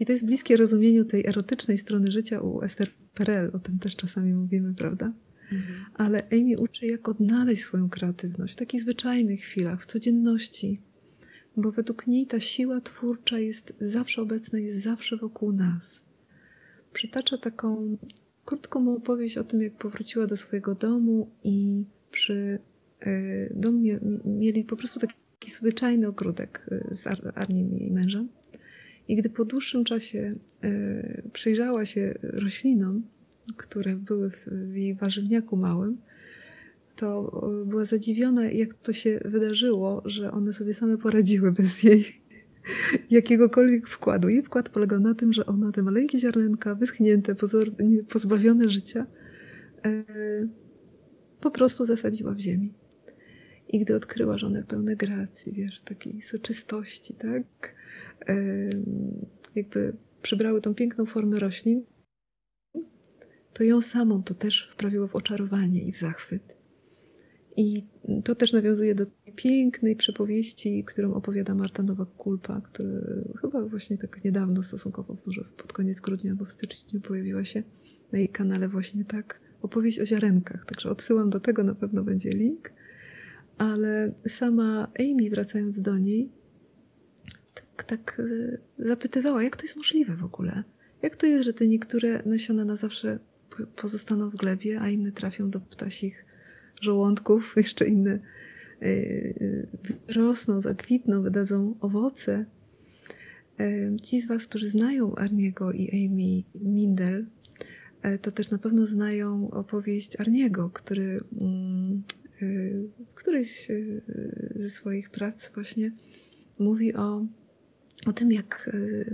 I 0.00 0.06
to 0.06 0.12
jest 0.12 0.26
bliskie 0.26 0.56
rozumieniu 0.56 1.04
tej 1.04 1.26
erotycznej 1.26 1.78
strony 1.78 2.10
życia 2.10 2.40
u 2.40 2.62
Esther 2.62 2.90
Perel. 3.14 3.50
O 3.54 3.58
tym 3.58 3.78
też 3.78 3.96
czasami 3.96 4.34
mówimy, 4.34 4.74
prawda? 4.74 5.12
Mhm. 5.52 5.84
Ale 5.94 6.28
Amy 6.32 6.58
uczy, 6.58 6.86
jak 6.86 7.08
odnaleźć 7.08 7.62
swoją 7.62 7.88
kreatywność 7.88 8.52
w 8.52 8.56
takich 8.56 8.80
zwyczajnych 8.80 9.40
chwilach, 9.40 9.82
w 9.82 9.86
codzienności. 9.86 10.80
Bo 11.56 11.72
według 11.72 12.06
niej 12.06 12.26
ta 12.26 12.40
siła 12.40 12.80
twórcza 12.80 13.38
jest 13.38 13.74
zawsze 13.80 14.22
obecna, 14.22 14.58
jest 14.58 14.82
zawsze 14.82 15.16
wokół 15.16 15.52
nas 15.52 16.02
przytacza 16.92 17.38
taką 17.38 17.96
krótką 18.44 18.94
opowieść 18.94 19.38
o 19.38 19.44
tym, 19.44 19.62
jak 19.62 19.72
powróciła 19.72 20.26
do 20.26 20.36
swojego 20.36 20.74
domu 20.74 21.30
i 21.44 21.86
przy 22.10 22.58
e, 23.00 23.54
domu 23.54 23.82
mieli 24.24 24.64
po 24.64 24.76
prostu 24.76 25.00
taki 25.00 25.50
zwyczajny 25.50 26.08
ogródek 26.08 26.66
e, 26.70 26.94
z 26.94 27.06
Arnim 27.34 27.74
i 27.74 27.92
mężem. 27.92 28.28
I 29.08 29.16
gdy 29.16 29.30
po 29.30 29.44
dłuższym 29.44 29.84
czasie 29.84 30.34
e, 30.62 31.22
przyjrzała 31.32 31.86
się 31.86 32.14
roślinom, 32.22 33.02
które 33.56 33.96
były 33.96 34.30
w 34.70 34.76
jej 34.76 34.94
warzywniaku 34.94 35.56
małym, 35.56 35.98
to 36.96 37.40
była 37.66 37.84
zadziwiona, 37.84 38.44
jak 38.44 38.74
to 38.74 38.92
się 38.92 39.20
wydarzyło, 39.24 40.02
że 40.04 40.32
one 40.32 40.52
sobie 40.52 40.74
same 40.74 40.98
poradziły 40.98 41.52
bez 41.62 41.82
jej 41.82 42.22
jakiegokolwiek 43.10 43.88
wkładu. 43.88 44.28
Jej 44.28 44.42
wkład 44.42 44.68
polegał 44.68 45.00
na 45.00 45.14
tym, 45.14 45.32
że 45.32 45.46
ona 45.46 45.72
te 45.72 45.82
maleńkie 45.82 46.18
ziarnenka, 46.18 46.74
wyschnięte, 46.74 47.34
pozbawione 48.08 48.70
życia, 48.70 49.06
e, 49.84 50.04
po 51.40 51.50
prostu 51.50 51.84
zasadziła 51.84 52.34
w 52.34 52.38
ziemi. 52.38 52.74
I 53.68 53.78
gdy 53.78 53.96
odkryła, 53.96 54.38
że 54.38 54.46
one 54.46 54.62
pełne 54.64 54.96
gracji, 54.96 55.52
wiesz, 55.52 55.80
takiej 55.80 56.22
soczystości, 56.22 57.14
tak, 57.14 57.74
e, 58.28 58.36
jakby 59.54 59.92
przybrały 60.22 60.60
tą 60.60 60.74
piękną 60.74 61.06
formę 61.06 61.38
roślin, 61.38 61.84
to 63.52 63.64
ją 63.64 63.80
samą 63.80 64.22
to 64.22 64.34
też 64.34 64.70
wprawiło 64.72 65.08
w 65.08 65.16
oczarowanie 65.16 65.82
i 65.82 65.92
w 65.92 65.98
zachwyt. 65.98 66.56
I 67.56 67.86
to 68.24 68.34
też 68.34 68.52
nawiązuje 68.52 68.94
do 68.94 69.06
pięknej 69.36 69.96
przypowieści, 69.96 70.84
którą 70.84 71.14
opowiada 71.14 71.54
Marta 71.54 71.82
Nowak-Kulpa, 71.82 72.62
która 72.62 72.88
chyba 73.40 73.66
właśnie 73.66 73.98
tak 73.98 74.24
niedawno 74.24 74.62
stosunkowo, 74.62 75.16
może 75.26 75.44
pod 75.56 75.72
koniec 75.72 76.00
grudnia 76.00 76.30
albo 76.30 76.44
w 76.44 76.52
styczniu 76.52 77.00
pojawiła 77.00 77.44
się 77.44 77.62
na 78.12 78.18
jej 78.18 78.28
kanale 78.28 78.68
właśnie 78.68 79.04
tak, 79.04 79.40
opowieść 79.62 80.00
o 80.00 80.06
ziarenkach. 80.06 80.64
Także 80.66 80.90
odsyłam 80.90 81.30
do 81.30 81.40
tego, 81.40 81.64
na 81.64 81.74
pewno 81.74 82.04
będzie 82.04 82.30
link. 82.30 82.72
Ale 83.58 84.12
sama 84.28 84.92
Amy, 85.00 85.30
wracając 85.30 85.80
do 85.80 85.98
niej, 85.98 86.32
tak, 87.54 87.84
tak 87.84 88.20
e, 88.20 88.58
zapytywała, 88.78 89.42
jak 89.42 89.56
to 89.56 89.62
jest 89.62 89.76
możliwe 89.76 90.16
w 90.16 90.24
ogóle? 90.24 90.64
Jak 91.02 91.16
to 91.16 91.26
jest, 91.26 91.44
że 91.44 91.52
te 91.52 91.68
niektóre 91.68 92.22
nasiona 92.26 92.64
na 92.64 92.76
zawsze 92.76 93.18
pozostaną 93.76 94.30
w 94.30 94.36
glebie, 94.36 94.80
a 94.80 94.88
inne 94.90 95.12
trafią 95.12 95.50
do 95.50 95.60
ptasich 95.60 96.24
żołądków, 96.80 97.54
jeszcze 97.56 97.86
inne 97.86 98.20
e, 98.82 98.86
e, 98.86 99.66
wyrosną, 100.08 100.60
zakwitną, 100.60 101.22
wydadzą 101.22 101.74
owoce. 101.80 102.46
E, 103.60 103.96
ci 104.02 104.20
z 104.20 104.28
Was, 104.28 104.46
którzy 104.46 104.68
znają 104.68 105.14
Arniego 105.14 105.72
i 105.72 105.90
Amy 105.90 106.64
Mindel, 106.64 107.26
to 108.22 108.30
też 108.32 108.50
na 108.50 108.58
pewno 108.58 108.86
znają 108.86 109.50
opowieść 109.50 110.20
Arniego, 110.20 110.70
który 110.70 111.20
mm, 111.40 112.02
któryś 113.14 113.68
ze 114.56 114.70
swoich 114.70 115.10
prac 115.10 115.50
właśnie 115.54 115.92
mówi 116.58 116.94
o, 116.94 117.26
o 118.06 118.12
tym, 118.12 118.32
jak 118.32 118.70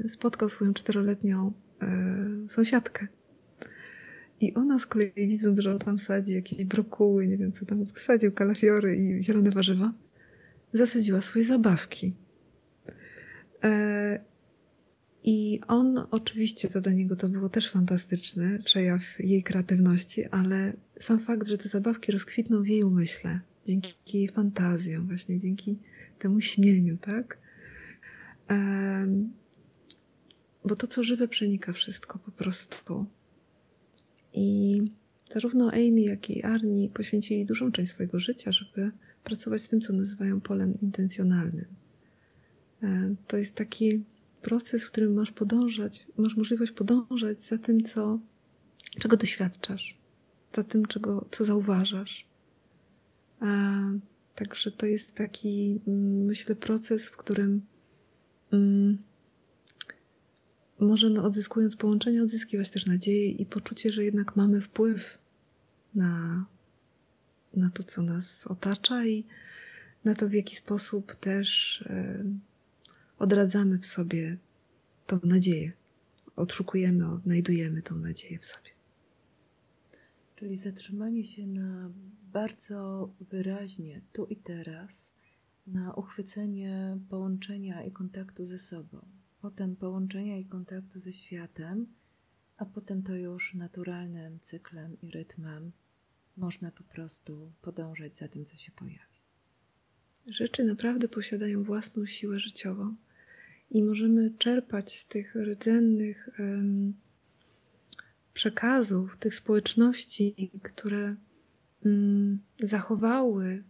spotkał 0.08 0.48
swoją 0.48 0.74
czteroletnią 0.74 1.52
sąsiadkę 2.48 3.08
I 4.40 4.54
ona 4.54 4.78
z 4.78 4.86
kolei 4.86 5.28
widząc, 5.28 5.58
że 5.58 5.78
tam 5.78 5.98
sadzi 5.98 6.34
jakieś 6.34 6.64
brokuły, 6.64 7.26
nie 7.26 7.38
wiem 7.38 7.52
co 7.52 7.66
tam, 7.66 7.86
sadził 7.96 8.32
kalafiory 8.32 8.96
i 8.96 9.22
zielone 9.22 9.50
warzywa, 9.50 9.92
zasadziła 10.72 11.20
swoje 11.20 11.44
zabawki. 11.44 12.14
E, 13.64 14.20
I 15.24 15.60
on 15.68 16.06
oczywiście, 16.10 16.68
co 16.68 16.80
do 16.80 16.90
niego 16.90 17.16
to 17.16 17.28
było 17.28 17.48
też 17.48 17.70
fantastyczny 17.70 18.58
przejaw 18.64 19.02
jej 19.18 19.42
kreatywności, 19.42 20.24
ale 20.24 20.72
sam 21.00 21.18
fakt, 21.18 21.48
że 21.48 21.58
te 21.58 21.68
zabawki 21.68 22.12
rozkwitną 22.12 22.62
w 22.62 22.68
jej 22.68 22.84
umyśle, 22.84 23.40
dzięki 23.66 23.94
jej 24.14 24.28
fantazjom, 24.28 25.06
właśnie 25.06 25.38
dzięki 25.38 25.78
temu 26.18 26.40
śnieniu, 26.40 26.96
tak? 26.96 27.38
Bo 30.64 30.76
to, 30.76 30.86
co 30.86 31.02
żywe, 31.02 31.28
przenika 31.28 31.72
wszystko 31.72 32.18
po 32.18 32.30
prostu. 32.30 33.06
I 34.32 34.80
zarówno 35.32 35.70
Amy, 35.72 36.00
jak 36.00 36.30
i 36.30 36.42
Arnie 36.42 36.88
poświęcili 36.88 37.46
dużą 37.46 37.72
część 37.72 37.90
swojego 37.90 38.20
życia, 38.20 38.52
żeby 38.52 38.90
pracować 39.24 39.62
z 39.62 39.68
tym, 39.68 39.80
co 39.80 39.92
nazywają 39.92 40.40
polem 40.40 40.80
intencjonalnym. 40.80 41.66
E, 42.82 43.14
to 43.26 43.36
jest 43.36 43.54
taki 43.54 44.04
proces, 44.42 44.84
w 44.84 44.90
którym 44.90 45.14
masz 45.14 45.30
podążać, 45.30 46.06
masz 46.16 46.36
możliwość 46.36 46.72
podążać 46.72 47.42
za 47.42 47.58
tym, 47.58 47.82
co, 47.82 48.18
czego 48.98 49.16
doświadczasz, 49.16 49.98
za 50.52 50.64
tym, 50.64 50.86
czego, 50.86 51.26
co 51.30 51.44
zauważasz. 51.44 52.26
A, 53.40 53.80
także 54.34 54.72
to 54.72 54.86
jest 54.86 55.14
taki, 55.14 55.80
mm, 55.86 56.24
myślę, 56.24 56.56
proces, 56.56 57.08
w 57.08 57.16
którym 57.16 57.62
mm, 58.52 58.98
możemy 60.80 61.22
odzyskując 61.22 61.76
połączenie, 61.76 62.22
odzyskiwać 62.22 62.70
też 62.70 62.86
nadzieję 62.86 63.30
i 63.30 63.46
poczucie, 63.46 63.92
że 63.92 64.04
jednak 64.04 64.36
mamy 64.36 64.60
wpływ 64.60 65.18
na, 65.94 66.44
na 67.54 67.70
to, 67.70 67.82
co 67.82 68.02
nas 68.02 68.46
otacza 68.46 69.06
i 69.06 69.24
na 70.04 70.14
to, 70.14 70.28
w 70.28 70.32
jaki 70.32 70.56
sposób 70.56 71.14
też 71.14 71.82
e, 71.86 72.24
odradzamy 73.18 73.78
w 73.78 73.86
sobie 73.86 74.36
tą 75.06 75.20
nadzieję. 75.24 75.72
Odszukujemy, 76.36 77.12
odnajdujemy 77.12 77.82
tą 77.82 77.96
nadzieję 77.96 78.38
w 78.38 78.44
sobie. 78.46 78.70
Czyli 80.36 80.56
zatrzymanie 80.56 81.24
się 81.24 81.46
na 81.46 81.90
bardzo 82.32 83.10
wyraźnie 83.30 84.00
tu 84.12 84.26
i 84.26 84.36
teraz, 84.36 85.14
na 85.66 85.94
uchwycenie 85.94 86.98
połączenia 87.08 87.84
i 87.84 87.92
kontaktu 87.92 88.44
ze 88.44 88.58
sobą 88.58 89.17
potem 89.40 89.76
połączenia 89.76 90.38
i 90.38 90.44
kontaktu 90.44 91.00
ze 91.00 91.12
światem, 91.12 91.86
a 92.56 92.66
potem 92.66 93.02
to 93.02 93.14
już 93.14 93.54
naturalnym 93.54 94.40
cyklem 94.40 95.00
i 95.02 95.10
rytmem 95.10 95.72
można 96.36 96.70
po 96.70 96.84
prostu 96.84 97.52
podążać 97.62 98.16
za 98.16 98.28
tym, 98.28 98.44
co 98.44 98.56
się 98.56 98.72
pojawi. 98.72 99.18
Rzeczy 100.26 100.64
naprawdę 100.64 101.08
posiadają 101.08 101.62
własną 101.62 102.06
siłę 102.06 102.38
życiową 102.38 102.96
i 103.70 103.82
możemy 103.82 104.30
czerpać 104.38 104.98
z 104.98 105.06
tych 105.06 105.34
rdzennych 105.36 106.28
przekazów, 108.34 109.16
tych 109.16 109.34
społeczności, 109.34 110.50
które 110.62 111.16
um, 111.84 112.38
zachowały 112.62 113.64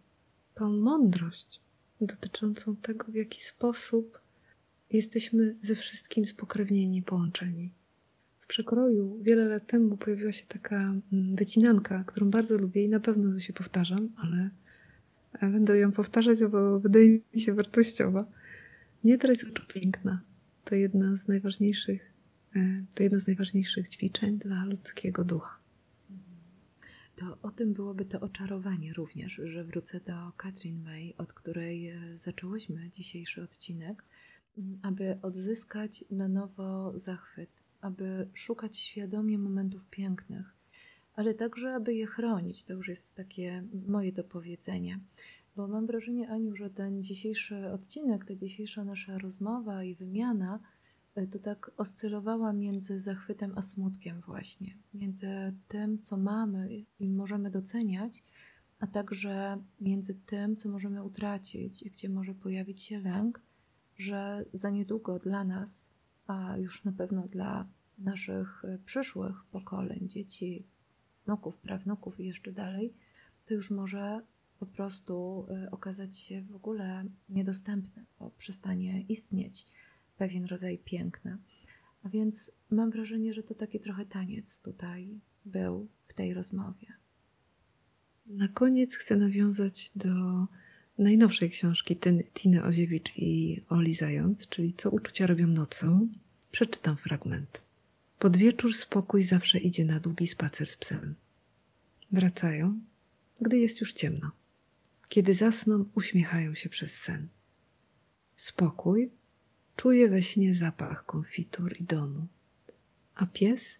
tą 0.54 0.72
mądrość 0.72 1.60
dotyczącą 2.00 2.76
tego, 2.76 3.12
w 3.12 3.14
jaki 3.14 3.42
sposób 3.44 4.20
jesteśmy 4.90 5.56
ze 5.60 5.76
wszystkim 5.76 6.26
spokrewnieni, 6.26 7.02
połączeni. 7.02 7.74
W 8.40 8.46
przekroju 8.46 9.18
wiele 9.22 9.44
lat 9.44 9.66
temu 9.66 9.96
pojawiła 9.96 10.32
się 10.32 10.46
taka 10.46 10.76
mm, 11.12 11.34
wycinanka, 11.34 12.04
którą 12.04 12.30
bardzo 12.30 12.58
lubię 12.58 12.84
i 12.84 12.88
na 12.88 13.00
pewno 13.00 13.40
się 13.40 13.52
powtarzam, 13.52 14.08
ale 14.16 14.50
będę 15.42 15.78
ją 15.78 15.92
powtarzać, 15.92 16.44
bo 16.44 16.80
wydaje 16.80 17.20
mi 17.34 17.40
się 17.40 17.54
wartościowa. 17.54 18.26
Nie 19.04 19.18
trać 19.18 19.44
oczu 19.44 19.62
piękna. 19.74 20.22
To 20.64 20.74
jedna 20.74 21.16
z 21.16 21.28
najważniejszych, 21.28 22.12
e, 22.56 22.84
to 22.94 23.02
jedno 23.02 23.20
z 23.20 23.26
najważniejszych 23.26 23.88
ćwiczeń 23.88 24.38
dla 24.38 24.64
ludzkiego 24.64 25.24
ducha. 25.24 25.58
To 27.16 27.38
o 27.42 27.50
tym 27.50 27.72
byłoby 27.72 28.04
to 28.04 28.20
oczarowanie 28.20 28.92
również, 28.92 29.40
że 29.44 29.64
wrócę 29.64 30.00
do 30.00 30.32
Katrin 30.36 30.82
May, 30.82 31.14
od 31.18 31.32
której 31.32 31.88
e, 31.88 32.16
zaczęłyśmy 32.16 32.90
dzisiejszy 32.90 33.42
odcinek 33.42 34.04
aby 34.82 35.18
odzyskać 35.22 36.04
na 36.10 36.28
nowo 36.28 36.98
zachwyt, 36.98 37.50
aby 37.80 38.28
szukać 38.34 38.78
świadomie 38.78 39.38
momentów 39.38 39.88
pięknych, 39.88 40.56
ale 41.14 41.34
także, 41.34 41.74
aby 41.74 41.94
je 41.94 42.06
chronić. 42.06 42.64
To 42.64 42.72
już 42.72 42.88
jest 42.88 43.14
takie 43.14 43.64
moje 43.86 44.12
dopowiedzenie. 44.12 45.00
Bo 45.56 45.68
mam 45.68 45.86
wrażenie, 45.86 46.30
Aniu, 46.30 46.56
że 46.56 46.70
ten 46.70 47.02
dzisiejszy 47.02 47.70
odcinek, 47.72 48.24
ta 48.24 48.34
dzisiejsza 48.34 48.84
nasza 48.84 49.18
rozmowa 49.18 49.84
i 49.84 49.94
wymiana 49.94 50.60
e, 51.14 51.26
to 51.26 51.38
tak 51.38 51.70
oscylowała 51.76 52.52
między 52.52 53.00
zachwytem 53.00 53.52
a 53.56 53.62
smutkiem, 53.62 54.20
właśnie. 54.20 54.74
Między 54.94 55.28
tym, 55.68 56.02
co 56.02 56.16
mamy 56.16 56.84
i 57.00 57.10
możemy 57.10 57.50
doceniać, 57.50 58.24
a 58.80 58.86
także 58.86 59.62
między 59.80 60.14
tym, 60.14 60.56
co 60.56 60.68
możemy 60.68 61.02
utracić 61.04 61.82
i 61.82 61.90
gdzie 61.90 62.08
może 62.08 62.34
pojawić 62.34 62.82
się 62.82 62.98
lęk, 62.98 63.40
że 63.98 64.44
za 64.52 64.70
niedługo 64.70 65.18
dla 65.18 65.44
nas, 65.44 65.92
a 66.26 66.56
już 66.56 66.84
na 66.84 66.92
pewno 66.92 67.28
dla 67.28 67.68
naszych 67.98 68.64
e, 68.64 68.78
przyszłych 68.84 69.44
pokoleń, 69.50 70.08
dzieci, 70.08 70.66
wnuków, 71.24 71.58
prawnuków 71.58 72.20
i 72.20 72.26
jeszcze 72.26 72.52
dalej, 72.52 72.94
to 73.44 73.54
już 73.54 73.70
może 73.70 74.20
po 74.58 74.66
prostu 74.66 75.46
e, 75.50 75.70
okazać 75.70 76.18
się 76.18 76.42
w 76.42 76.56
ogóle 76.56 77.04
niedostępne, 77.28 78.04
bo 78.18 78.30
przestanie 78.30 79.02
istnieć 79.02 79.66
pewien 80.16 80.44
rodzaj 80.44 80.78
piękna. 80.78 81.38
A 82.02 82.08
więc 82.08 82.50
mam 82.70 82.90
wrażenie, 82.90 83.34
że 83.34 83.42
to 83.42 83.54
taki 83.54 83.80
trochę 83.80 84.06
taniec 84.06 84.60
tutaj 84.60 85.20
był 85.44 85.88
w 86.08 86.14
tej 86.14 86.34
rozmowie. 86.34 86.86
Na 88.26 88.48
koniec 88.48 88.94
chcę 88.94 89.16
nawiązać 89.16 89.92
do 89.96 90.08
najnowszej 90.98 91.50
książki 91.50 91.96
Tiny 92.34 92.64
Oziewicz 92.64 93.12
i 93.16 93.62
Oli 93.68 93.94
Zając, 93.94 94.48
czyli 94.48 94.72
Co 94.72 94.90
uczucia 94.90 95.26
robią 95.26 95.46
nocą, 95.46 96.08
przeczytam 96.50 96.96
fragment. 96.96 97.62
Pod 98.18 98.36
wieczór 98.36 98.74
spokój 98.74 99.22
zawsze 99.22 99.58
idzie 99.58 99.84
na 99.84 100.00
długi 100.00 100.26
spacer 100.26 100.66
z 100.66 100.76
psem. 100.76 101.14
Wracają, 102.12 102.80
gdy 103.40 103.58
jest 103.58 103.80
już 103.80 103.92
ciemno. 103.92 104.30
Kiedy 105.08 105.34
zasną, 105.34 105.84
uśmiechają 105.94 106.54
się 106.54 106.68
przez 106.68 107.00
sen. 107.00 107.28
Spokój 108.36 109.10
czuje 109.76 110.08
we 110.08 110.22
śnie 110.22 110.54
zapach 110.54 111.06
konfitur 111.06 111.76
i 111.80 111.84
domu, 111.84 112.26
a 113.14 113.26
pies 113.26 113.78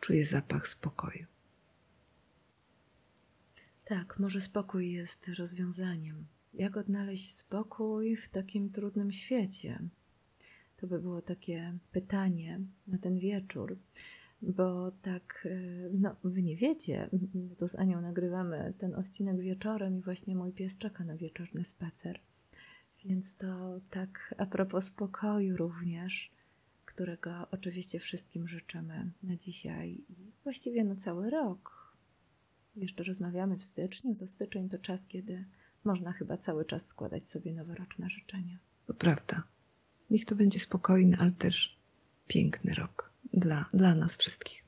czuje 0.00 0.24
zapach 0.24 0.68
spokoju. 0.68 1.26
Tak, 3.84 4.18
może 4.18 4.40
spokój 4.40 4.92
jest 4.92 5.28
rozwiązaniem 5.28 6.26
jak 6.56 6.76
odnaleźć 6.76 7.36
spokój 7.36 8.16
w 8.16 8.28
takim 8.28 8.70
trudnym 8.70 9.12
świecie? 9.12 9.78
To 10.76 10.86
by 10.86 11.00
było 11.00 11.22
takie 11.22 11.78
pytanie 11.92 12.60
na 12.86 12.98
ten 12.98 13.18
wieczór, 13.18 13.78
bo 14.42 14.90
tak, 15.02 15.48
e, 15.50 15.88
no, 15.92 16.16
wy 16.24 16.42
nie 16.42 16.56
wiecie, 16.56 17.10
tu 17.58 17.68
z 17.68 17.74
Anią 17.74 18.00
nagrywamy 18.00 18.74
ten 18.78 18.94
odcinek 18.94 19.40
wieczorem 19.40 19.98
i 19.98 20.02
właśnie 20.02 20.36
mój 20.36 20.52
pies 20.52 20.78
czeka 20.78 21.04
na 21.04 21.16
wieczorny 21.16 21.64
spacer. 21.64 22.20
Więc 23.04 23.36
to 23.36 23.80
tak 23.90 24.34
a 24.38 24.46
propos 24.46 24.84
spokoju 24.84 25.56
również, 25.56 26.30
którego 26.84 27.50
oczywiście 27.50 27.98
wszystkim 27.98 28.48
życzymy 28.48 29.10
na 29.22 29.36
dzisiaj 29.36 30.04
i 30.08 30.32
właściwie 30.42 30.84
na 30.84 30.96
cały 30.96 31.30
rok. 31.30 31.86
Jeszcze 32.76 33.04
rozmawiamy 33.04 33.56
w 33.56 33.62
styczniu, 33.62 34.14
to 34.14 34.26
styczeń 34.26 34.68
to 34.68 34.78
czas, 34.78 35.06
kiedy 35.06 35.44
można 35.86 36.12
chyba 36.12 36.36
cały 36.36 36.64
czas 36.64 36.86
składać 36.86 37.28
sobie 37.28 37.52
noworoczne 37.52 38.10
życzenia. 38.10 38.58
To 38.86 38.94
prawda. 38.94 39.42
Niech 40.10 40.24
to 40.24 40.34
będzie 40.34 40.60
spokojny, 40.60 41.16
ale 41.20 41.30
też 41.30 41.78
piękny 42.26 42.74
rok 42.74 43.12
dla, 43.32 43.68
dla 43.74 43.94
nas 43.94 44.16
wszystkich. 44.16 44.64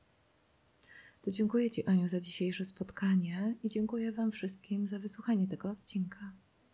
To 1.21 1.31
dziękuję 1.31 1.71
Ci, 1.71 1.85
Aniu, 1.85 2.07
za 2.07 2.19
dzisiejsze 2.19 2.65
spotkanie 2.65 3.55
i 3.63 3.69
dziękuję 3.69 4.11
Wam 4.11 4.31
wszystkim 4.31 4.87
za 4.87 4.99
wysłuchanie 4.99 5.47
tego 5.47 5.69
odcinka. 5.69 6.31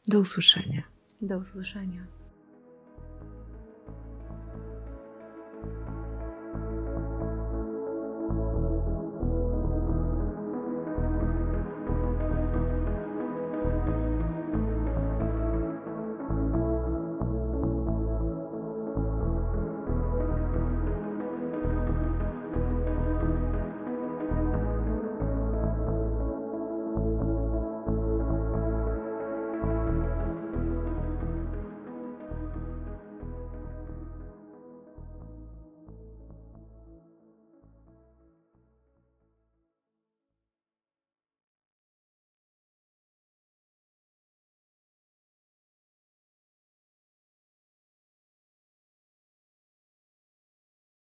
Do 0.08 0.20
usłyszenia. 0.20 0.84
Do 1.22 1.38
usłyszenia. 1.38 2.25